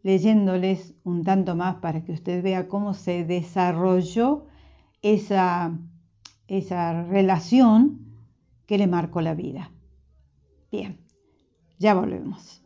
[0.03, 4.47] leyéndoles un tanto más para que usted vea cómo se desarrolló
[5.03, 5.79] esa,
[6.47, 8.01] esa relación
[8.67, 9.71] que le marcó la vida.
[10.71, 11.04] Bien,
[11.85, 12.64] ya volvemos.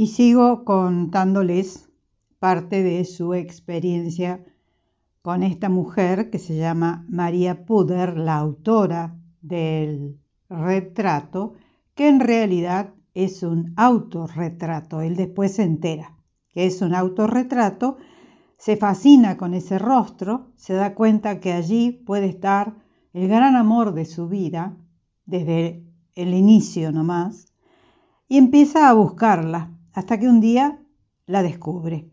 [0.00, 1.90] Y sigo contándoles
[2.38, 4.42] parte de su experiencia
[5.20, 11.52] con esta mujer que se llama María Puder, la autora del retrato,
[11.94, 15.02] que en realidad es un autorretrato.
[15.02, 16.16] Él después se entera
[16.48, 17.98] que es un autorretrato,
[18.56, 22.74] se fascina con ese rostro, se da cuenta que allí puede estar
[23.12, 24.78] el gran amor de su vida,
[25.26, 25.84] desde
[26.14, 27.52] el inicio nomás,
[28.28, 30.78] y empieza a buscarla, hasta que un día
[31.26, 32.08] la descubre.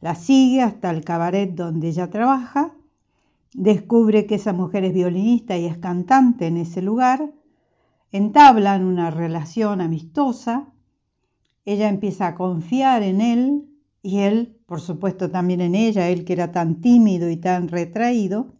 [0.00, 2.74] La sigue hasta el cabaret donde ella trabaja,
[3.52, 7.32] descubre que esa mujer es violinista y es cantante en ese lugar,
[8.12, 10.72] entablan una relación amistosa,
[11.64, 13.68] ella empieza a confiar en él
[14.02, 18.54] y él, por supuesto, también en ella, él que era tan tímido y tan retraído.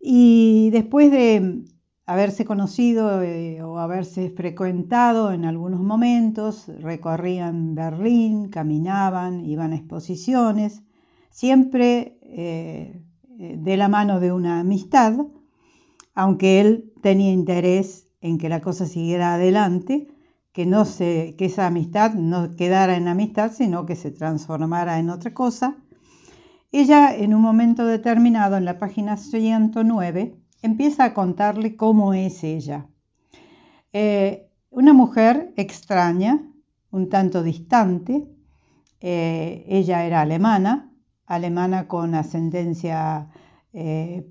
[0.00, 1.64] Y después de
[2.06, 10.82] haberse conocido eh, o haberse frecuentado en algunos momentos, recorrían Berlín, caminaban, iban a exposiciones,
[11.30, 13.02] siempre eh,
[13.38, 15.14] de la mano de una amistad,
[16.14, 20.08] aunque él tenía interés en que la cosa siguiera adelante,
[20.52, 25.10] que, no se, que esa amistad no quedara en amistad, sino que se transformara en
[25.10, 25.76] otra cosa.
[26.72, 32.86] Ella en un momento determinado, en la página 109, empieza a contarle cómo es ella.
[33.92, 36.32] Eh, una mujer extraña,
[36.90, 38.28] un tanto distante.
[39.00, 40.92] Eh, ella era alemana,
[41.24, 43.30] alemana con ascendencia
[43.72, 44.26] eh,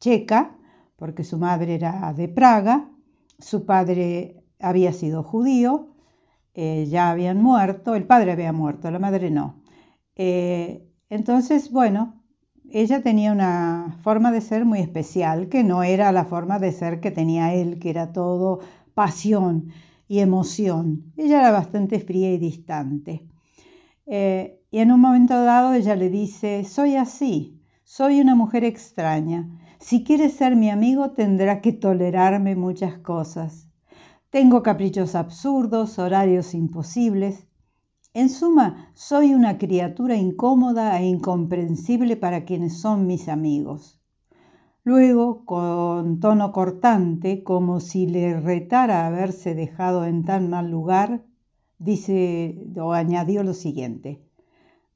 [0.00, 0.56] checa,
[0.96, 2.88] porque su madre era de Praga,
[3.38, 5.88] su padre había sido judío,
[6.54, 9.62] ya habían muerto, el padre había muerto, la madre no.
[11.08, 12.21] entonces, bueno,
[12.72, 17.00] ella tenía una forma de ser muy especial, que no era la forma de ser
[17.00, 18.60] que tenía él, que era todo
[18.94, 19.68] pasión
[20.08, 21.12] y emoción.
[21.16, 23.26] Ella era bastante fría y distante.
[24.06, 29.48] Eh, y en un momento dado ella le dice, soy así, soy una mujer extraña.
[29.78, 33.68] Si quieres ser mi amigo tendrá que tolerarme muchas cosas.
[34.30, 37.46] Tengo caprichos absurdos, horarios imposibles,
[38.14, 44.00] en suma, soy una criatura incómoda e incomprensible para quienes son mis amigos.
[44.84, 51.24] Luego, con tono cortante, como si le retara haberse dejado en tan mal lugar,
[51.78, 54.22] dice o añadió lo siguiente.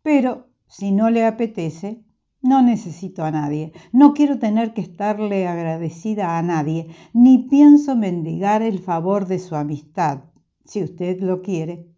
[0.02, 2.04] Pero, si no le apetece,
[2.42, 8.60] no necesito a nadie, no quiero tener que estarle agradecida a nadie, ni pienso mendigar
[8.60, 10.24] el favor de su amistad,
[10.64, 11.95] si usted lo quiere.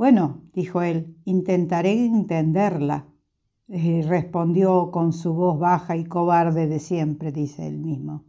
[0.00, 3.04] Bueno, dijo él, intentaré entenderla.
[3.68, 8.24] Eh, respondió con su voz baja y cobarde de siempre, dice él mismo.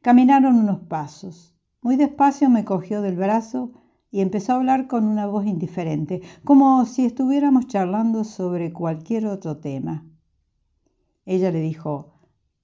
[0.00, 1.56] Caminaron unos pasos.
[1.82, 3.70] Muy despacio me cogió del brazo
[4.10, 9.58] y empezó a hablar con una voz indiferente, como si estuviéramos charlando sobre cualquier otro
[9.58, 10.04] tema.
[11.24, 12.14] Ella le dijo,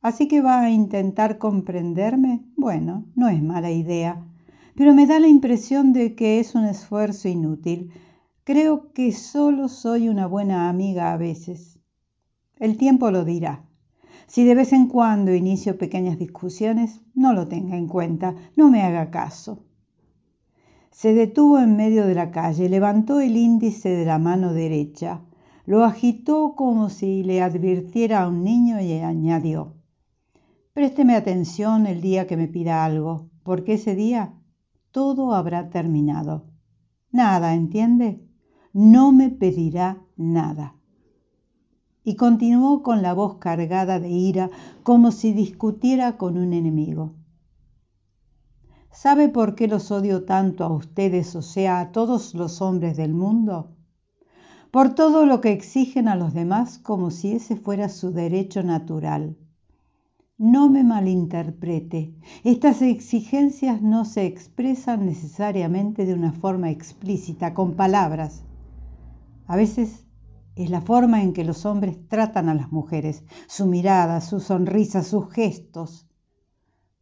[0.03, 2.45] ¿Así que va a intentar comprenderme?
[2.57, 4.27] Bueno, no es mala idea,
[4.75, 7.93] pero me da la impresión de que es un esfuerzo inútil.
[8.49, 11.79] Creo que solo soy una buena amiga a veces.
[12.57, 13.67] El tiempo lo dirá.
[14.27, 18.81] Si de vez en cuando inicio pequeñas discusiones, no lo tenga en cuenta, no me
[18.81, 19.67] haga caso.
[20.91, 25.21] Se detuvo en medio de la calle, levantó el índice de la mano derecha,
[25.67, 29.75] lo agitó como si le advirtiera a un niño y añadió,
[30.73, 34.33] Présteme atención el día que me pida algo, porque ese día
[34.91, 36.47] todo habrá terminado.
[37.13, 38.25] Nada, ¿entiende?
[38.73, 40.75] No me pedirá nada.
[42.05, 44.51] Y continuó con la voz cargada de ira,
[44.83, 47.15] como si discutiera con un enemigo.
[48.91, 53.15] ¿Sabe por qué los odio tanto a ustedes, o sea, a todos los hombres del
[53.15, 53.77] mundo?
[54.71, 59.37] Por todo lo que exigen a los demás como si ese fuera su derecho natural.
[60.37, 62.15] No me malinterprete,
[62.45, 68.45] estas exigencias no se expresan necesariamente de una forma explícita, con palabras.
[69.49, 70.05] A veces
[70.57, 75.03] es la forma en que los hombres tratan a las mujeres, su mirada, su sonrisa,
[75.03, 76.07] sus gestos.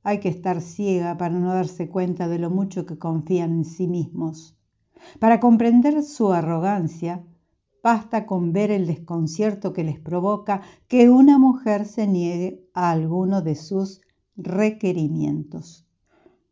[0.05, 3.89] Hay que estar ciega para no darse cuenta de lo mucho que confían en sí
[3.89, 4.57] mismos.
[5.19, 7.25] Para comprender su arrogancia,
[7.83, 13.43] basta con ver el desconcierto que les provoca que una mujer se niegue a alguno
[13.43, 14.03] de sus
[14.37, 15.85] requerimientos.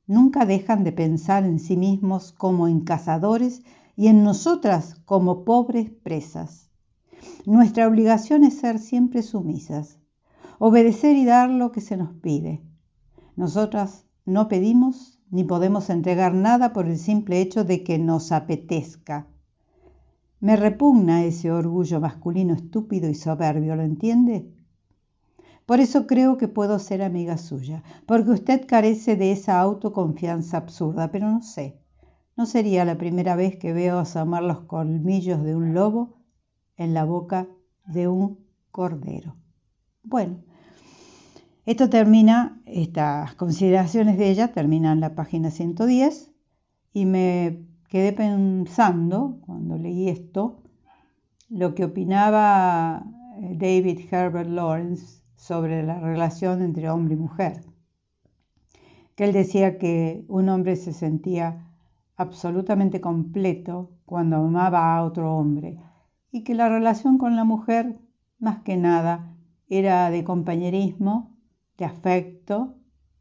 [0.09, 3.62] Nunca dejan de pensar en sí mismos como en cazadores
[3.97, 6.70] y en nosotras como pobres presas.
[7.47, 9.99] Nuestra obligación es ser siempre sumisas,
[10.59, 12.62] obedecer y dar lo que se nos pide.
[13.36, 19.26] Nosotras no pedimos ni podemos entregar nada por el simple hecho de que nos apetezca.
[20.40, 24.51] Me repugna ese orgullo masculino estúpido y soberbio, ¿lo entiende?
[25.66, 31.11] Por eso creo que puedo ser amiga suya, porque usted carece de esa autoconfianza absurda,
[31.11, 31.78] pero no sé.
[32.37, 36.16] No sería la primera vez que veo asomar los colmillos de un lobo
[36.76, 37.49] en la boca
[37.87, 38.39] de un
[38.70, 39.37] cordero.
[40.03, 40.39] Bueno,
[41.64, 46.32] esto termina, estas consideraciones de ella terminan en la página 110
[46.93, 50.62] y me quedé pensando cuando leí esto
[51.49, 53.05] lo que opinaba
[53.41, 57.64] eh, David Herbert Lawrence sobre la relación entre hombre y mujer,
[59.14, 61.70] que él decía que un hombre se sentía
[62.17, 65.79] absolutamente completo cuando amaba a otro hombre
[66.31, 67.99] y que la relación con la mujer,
[68.39, 69.35] más que nada,
[69.69, 71.37] era de compañerismo,
[71.79, 72.75] de afecto,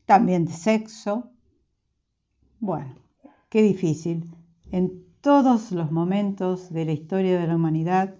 [0.05, 1.31] también de sexo.
[2.59, 2.95] Bueno,
[3.49, 4.35] qué difícil.
[4.71, 8.15] En todos los momentos de la historia de la humanidad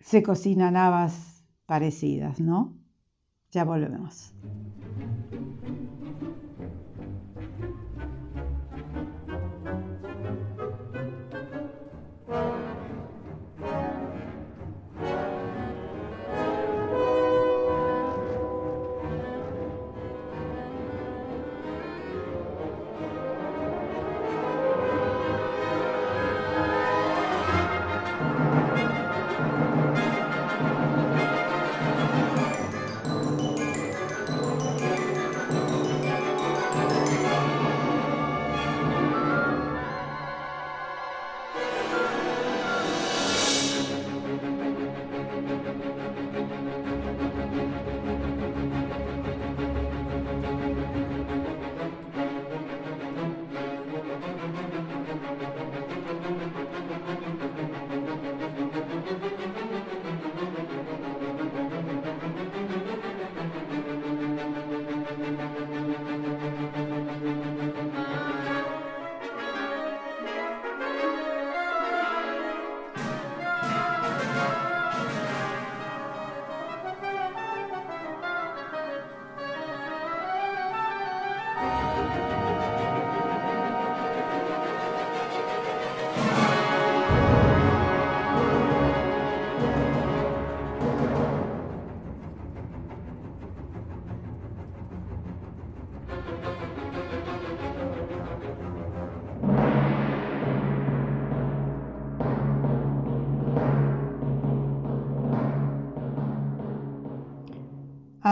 [0.00, 2.74] se cocinan habas parecidas, ¿no?
[3.50, 4.32] Ya volvemos.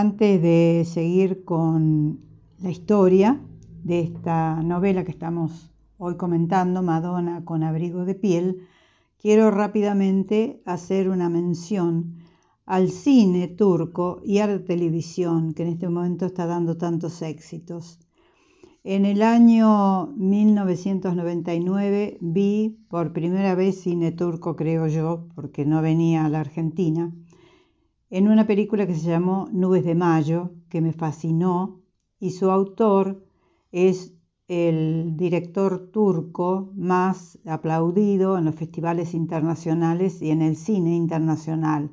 [0.02, 2.20] Antes de seguir con
[2.58, 3.38] la historia
[3.84, 8.66] de esta novela que estamos hoy comentando, Madonna con abrigo de piel,
[9.18, 12.14] quiero rápidamente hacer una mención
[12.64, 17.98] al cine turco y a la televisión, que en este momento está dando tantos éxitos.
[18.84, 26.24] En el año 1999 vi por primera vez cine turco, creo yo, porque no venía
[26.24, 27.12] a la Argentina,
[28.10, 31.80] en una película que se llamó Nubes de Mayo, que me fascinó,
[32.18, 33.24] y su autor
[33.72, 34.12] es
[34.48, 41.92] el director turco más aplaudido en los festivales internacionales y en el cine internacional.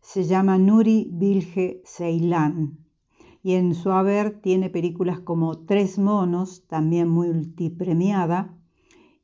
[0.00, 2.78] Se llama Nuri Bilge Ceylan
[3.42, 8.56] y en su haber tiene películas como Tres monos, también multipremiada,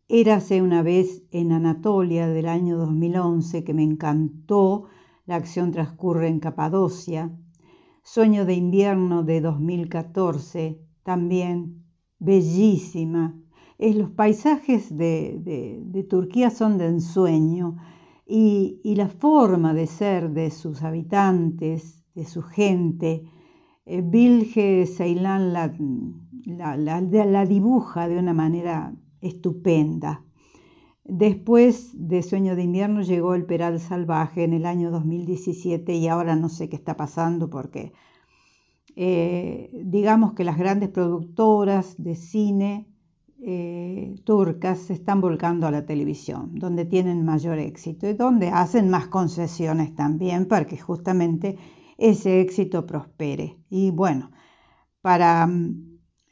[0.09, 4.85] Érase una vez en Anatolia del año 2011 que me encantó
[5.27, 7.37] la acción transcurre en Capadocia.
[8.03, 11.85] Sueño de invierno de 2014, también
[12.19, 13.37] bellísima.
[13.79, 17.77] Es, los paisajes de, Turquía son de ensueño
[18.25, 23.25] y, la forma de ser de sus habitantes, de su gente.
[23.85, 30.26] Eh, Bilge Ceylan la dibuja de una manera estupenda.
[31.09, 36.35] Después de Sueño de invierno llegó El Peral Salvaje en el año 2017 y ahora
[36.35, 37.93] no sé qué está pasando porque
[38.97, 42.89] eh, digamos que las grandes productoras de cine
[43.41, 48.91] eh, turcas se están volcando a la televisión, donde tienen mayor éxito y donde hacen
[48.91, 51.57] más concesiones también para que justamente
[51.99, 53.59] ese éxito prospere.
[53.71, 54.33] Y bueno,
[55.03, 55.49] para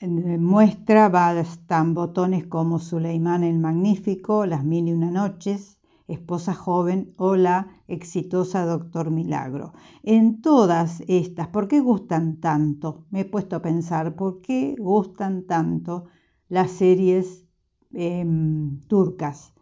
[0.09, 5.78] muestra bastan botones como Suleimán el Magnífico, Las Mil y Una Noches,
[6.09, 9.72] Esposa Joven o la exitosa Doctor Milagro.
[10.02, 13.07] En todas estas, ¿por qué gustan tanto?
[13.11, 16.05] Me he puesto a pensar, ¿por qué gustan tanto
[16.48, 17.46] las series
[17.92, 19.52] em, turcas.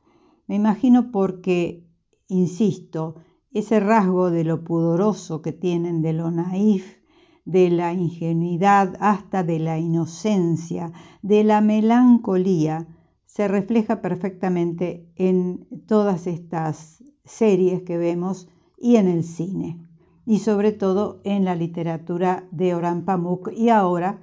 [0.46, 1.86] Me imagino porque,
[2.28, 3.16] insisto,
[3.52, 7.01] ese rasgo de lo pudoroso que tienen, de lo naif,
[7.44, 12.86] de la ingenuidad hasta de la inocencia, de la melancolía,
[13.26, 19.78] se refleja perfectamente en todas estas series que vemos y en el cine,
[20.26, 24.20] y sobre todo en la literatura de Orhan Pamuk y ahora,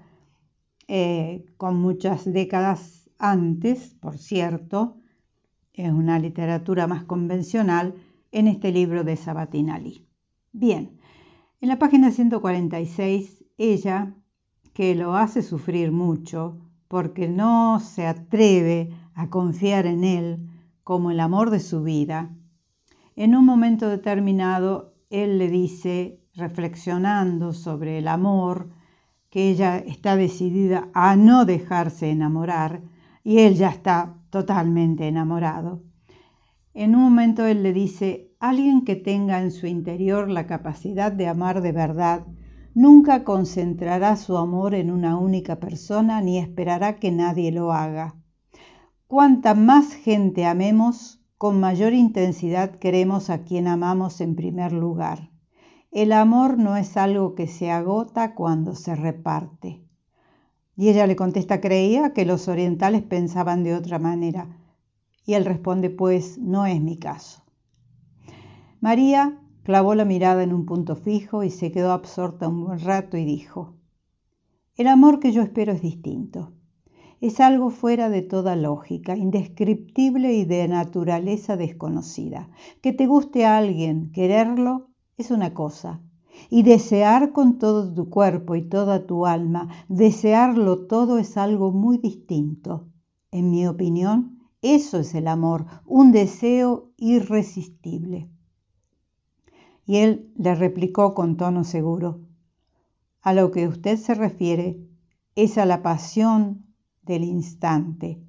[0.88, 4.98] eh, con muchas décadas antes, por cierto,
[5.74, 7.96] es una literatura más convencional,
[8.32, 10.08] en este libro de Sabatina Ali.
[10.52, 10.99] Bien,
[11.62, 14.16] en la página 146, ella,
[14.74, 16.58] que lo hace sufrir mucho
[16.88, 20.50] porque no se atreve a confiar en él
[20.84, 22.34] como el amor de su vida,
[23.16, 28.70] en un momento determinado él le dice, reflexionando sobre el amor,
[29.30, 32.82] que ella está decidida a no dejarse enamorar
[33.24, 35.84] y él ya está totalmente enamorado.
[36.74, 41.28] En un momento él le dice, alguien que tenga en su interior la capacidad de
[41.28, 42.26] amar de verdad,
[42.74, 48.16] nunca concentrará su amor en una única persona ni esperará que nadie lo haga.
[49.08, 55.32] Cuanta más gente amemos, con mayor intensidad queremos a quien amamos en primer lugar.
[55.92, 59.84] El amor no es algo que se agota cuando se reparte.
[60.78, 64.58] Y ella le contesta, creía que los orientales pensaban de otra manera.
[65.26, 67.44] Y él responde, pues no es mi caso.
[68.82, 73.18] María clavó la mirada en un punto fijo y se quedó absorta un buen rato
[73.18, 73.76] y dijo,
[74.78, 76.54] el amor que yo espero es distinto.
[77.20, 82.50] Es algo fuera de toda lógica, indescriptible y de naturaleza desconocida.
[82.82, 86.02] Que te guste a alguien, quererlo, es una cosa.
[86.50, 91.98] Y desear con todo tu cuerpo y toda tu alma, desearlo todo es algo muy
[91.98, 92.88] distinto.
[93.32, 98.30] En mi opinión, eso es el amor, un deseo irresistible.
[99.90, 102.20] Y él le replicó con tono seguro,
[103.24, 104.88] a lo que usted se refiere
[105.34, 106.68] es a la pasión
[107.02, 108.22] del instante.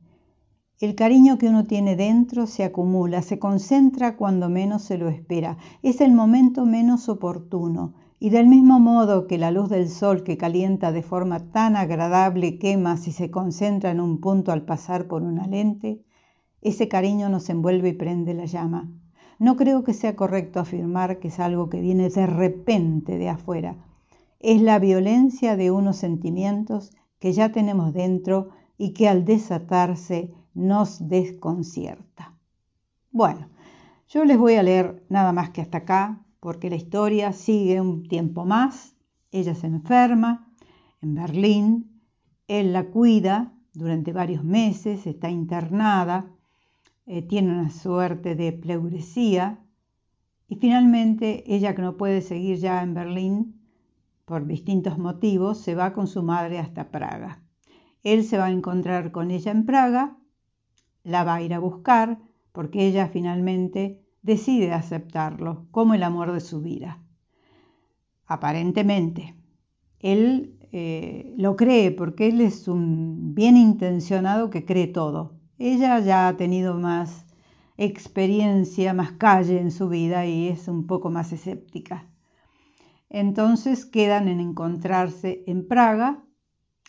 [0.78, 5.58] El cariño que uno tiene dentro se acumula, se concentra cuando menos se lo espera,
[5.82, 10.38] es el momento menos oportuno, y del mismo modo que la luz del sol que
[10.38, 15.24] calienta de forma tan agradable quema si se concentra en un punto al pasar por
[15.24, 16.02] una lente,
[16.62, 18.90] ese cariño nos envuelve y prende la llama.
[19.40, 23.74] No creo que sea correcto afirmar que es algo que viene de repente de afuera.
[24.38, 31.08] Es la violencia de unos sentimientos que ya tenemos dentro y que al desatarse nos
[31.08, 32.36] desconcierta.
[33.12, 33.48] Bueno,
[34.10, 38.06] yo les voy a leer nada más que hasta acá, porque la historia sigue un
[38.06, 38.94] tiempo más.
[39.32, 40.52] Ella se enferma
[41.00, 42.02] en Berlín,
[42.46, 46.30] él la cuida durante varios meses, está internada
[47.06, 49.64] eh, tiene una suerte de pleuresía
[50.48, 53.60] y finalmente ella que no puede seguir ya en Berlín
[54.24, 57.42] por distintos motivos, se va con su madre hasta Praga.
[58.02, 60.16] Él se va a encontrar con ella en Praga,
[61.02, 62.18] la va a ir a buscar
[62.52, 67.02] porque ella finalmente decide aceptarlo como el amor de su vida.
[68.26, 69.34] Aparentemente,
[69.98, 75.39] él eh, lo cree porque él es un bien intencionado que cree todo.
[75.62, 77.26] Ella ya ha tenido más
[77.76, 82.06] experiencia, más calle en su vida y es un poco más escéptica.
[83.10, 86.24] Entonces quedan en encontrarse en Praga,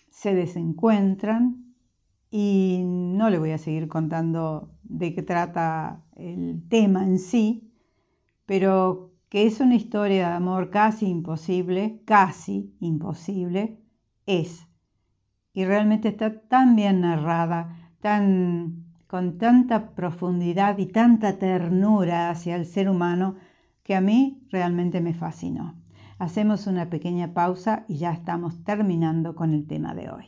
[0.10, 1.76] se desencuentran
[2.30, 7.74] y no le voy a seguir contando de qué trata el tema en sí,
[8.46, 13.82] pero que es una historia de amor casi imposible, casi imposible,
[14.26, 14.66] es.
[15.52, 22.66] Y realmente está tan bien narrada tan, con tanta profundidad y tanta ternura hacia el
[22.66, 23.36] ser humano
[23.84, 25.76] que a mí realmente me fascinó.
[26.20, 30.26] Hacemos una pequeña pausa y ya estamos terminando con el tema de hoy.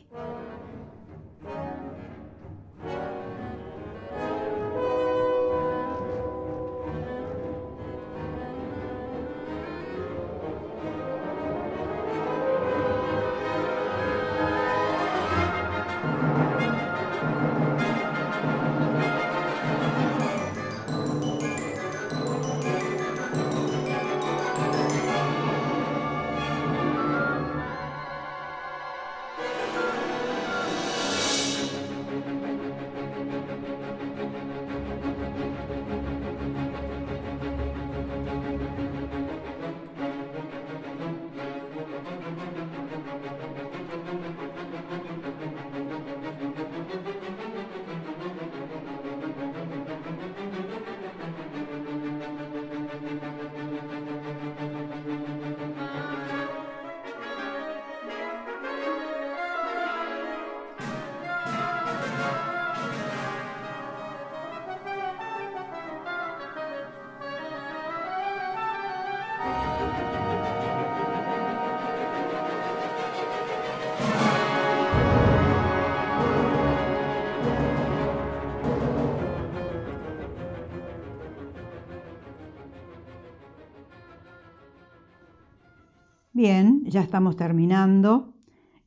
[86.46, 88.34] Bien, ya estamos terminando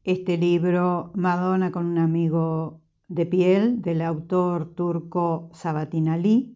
[0.04, 6.56] este libro Madonna con un amigo de piel del autor turco Sabatin Ali,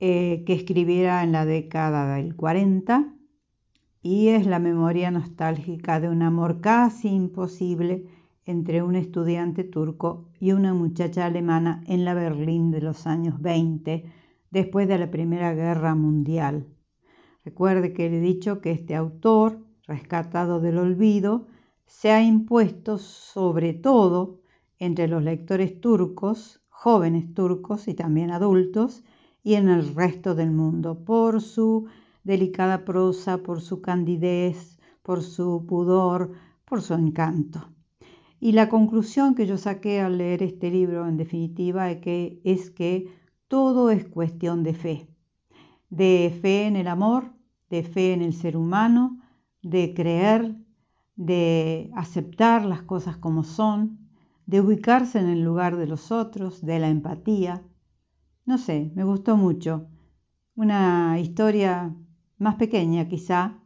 [0.00, 3.14] eh, que escribiera en la década del 40
[4.02, 8.04] y es la memoria nostálgica de un amor casi imposible
[8.46, 14.06] entre un estudiante turco y una muchacha alemana en la Berlín de los años 20,
[14.50, 16.66] después de la Primera Guerra Mundial.
[17.44, 21.46] Recuerde que le he dicho que este autor rescatado del olvido,
[21.86, 24.40] se ha impuesto sobre todo
[24.78, 29.04] entre los lectores turcos, jóvenes turcos y también adultos,
[29.42, 31.86] y en el resto del mundo, por su
[32.24, 36.32] delicada prosa, por su candidez, por su pudor,
[36.64, 37.68] por su encanto.
[38.40, 42.70] Y la conclusión que yo saqué al leer este libro, en definitiva, es que, es
[42.70, 43.08] que
[43.48, 45.08] todo es cuestión de fe,
[45.90, 47.32] de fe en el amor,
[47.70, 49.20] de fe en el ser humano,
[49.64, 50.56] de creer,
[51.16, 53.98] de aceptar las cosas como son,
[54.46, 57.62] de ubicarse en el lugar de los otros, de la empatía.
[58.44, 59.88] No sé, me gustó mucho.
[60.54, 61.96] Una historia
[62.38, 63.58] más pequeña quizá,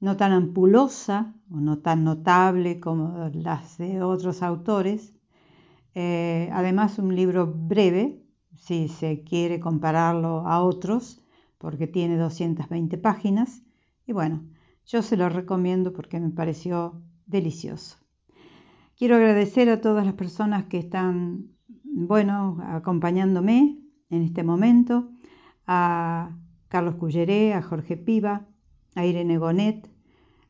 [0.00, 5.14] no tan ampulosa o no tan notable como las de otros autores.
[5.94, 8.22] Eh, además, un libro breve,
[8.56, 11.22] si se quiere compararlo a otros,
[11.58, 13.62] porque tiene 220 páginas.
[14.06, 14.44] Y bueno,
[14.86, 17.98] yo se lo recomiendo porque me pareció delicioso.
[18.96, 21.48] Quiero agradecer a todas las personas que están,
[21.82, 23.78] bueno, acompañándome
[24.08, 25.10] en este momento,
[25.66, 26.36] a
[26.68, 28.46] Carlos Culleré, a Jorge Piva,
[28.94, 29.90] a Irene Gonet,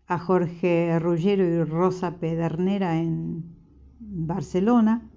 [0.06, 3.56] a Jorge Ruggero y Rosa Pedernera en
[3.98, 5.10] Barcelona,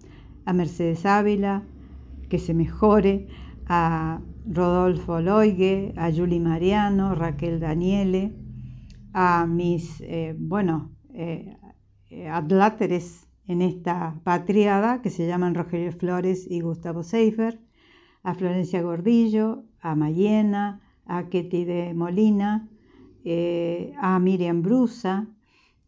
[0.46, 1.64] a Mercedes Ávila,
[2.30, 3.28] que se mejore,
[3.68, 8.34] a Rodolfo Loigue, a Juli Mariano, Raquel Daniele,
[9.14, 11.58] a mis, eh, bueno, eh,
[12.30, 17.60] adláteres en esta patriada que se llaman Rogelio Flores y Gustavo Seifer,
[18.24, 22.68] a Florencia Gordillo, a Mayena, a Ketty de Molina,
[23.26, 25.28] eh, a Miriam Brusa,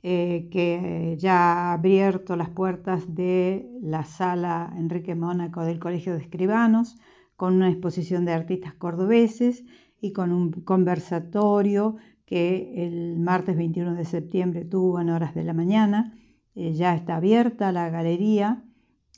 [0.04, 1.36] que ya
[1.70, 6.98] ha abierto las puertas de la sala Enrique Mónaco del Colegio de Escribanos
[7.36, 9.64] con una exposición de artistas cordobeses
[10.00, 11.98] y con un conversatorio
[12.32, 16.18] que el martes 21 de septiembre tuvo en horas de la mañana.
[16.56, 18.64] Eh, ya está abierta la galería.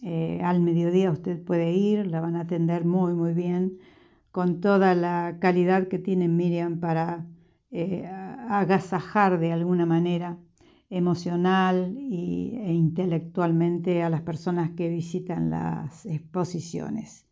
[0.01, 3.77] Eh, al mediodía usted puede ir, la van a atender muy, muy bien,
[4.31, 7.27] con toda la calidad que tiene Miriam para
[7.69, 8.03] eh,
[8.49, 10.39] agasajar de alguna manera
[10.89, 17.27] emocional e intelectualmente a las personas que visitan las exposiciones.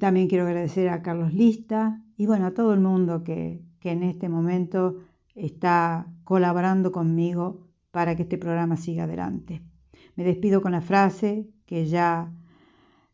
[0.00, 4.02] también quiero agradecer a Carlos Lista y bueno, a todo el mundo que, que en
[4.02, 5.02] este momento
[5.34, 9.60] está colaborando conmigo para que este programa siga adelante.
[10.16, 12.32] Me despido con la frase que ya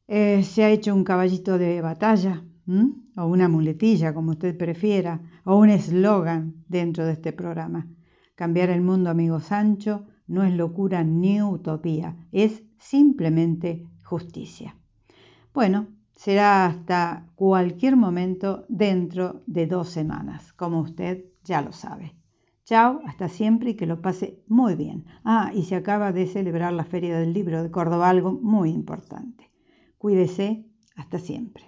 [0.07, 2.45] eh, se ha hecho un caballito de batalla,
[3.17, 7.89] o una muletilla, como usted prefiera, o un eslogan dentro de este programa.
[8.37, 14.77] Cambiar el mundo, amigo Sancho, no es locura ni utopía, es simplemente justicia.
[15.53, 15.89] Bueno,
[16.21, 22.15] será hasta cualquier momento dentro de dos semanas, como usted ya lo sabe.
[22.67, 25.07] Chao, hasta siempre y que lo pase muy bien.
[25.25, 29.51] Ah, y se acaba de celebrar la Feria del Libro de Córdoba, algo muy importante.
[29.97, 31.65] Cuídese, hasta siempre.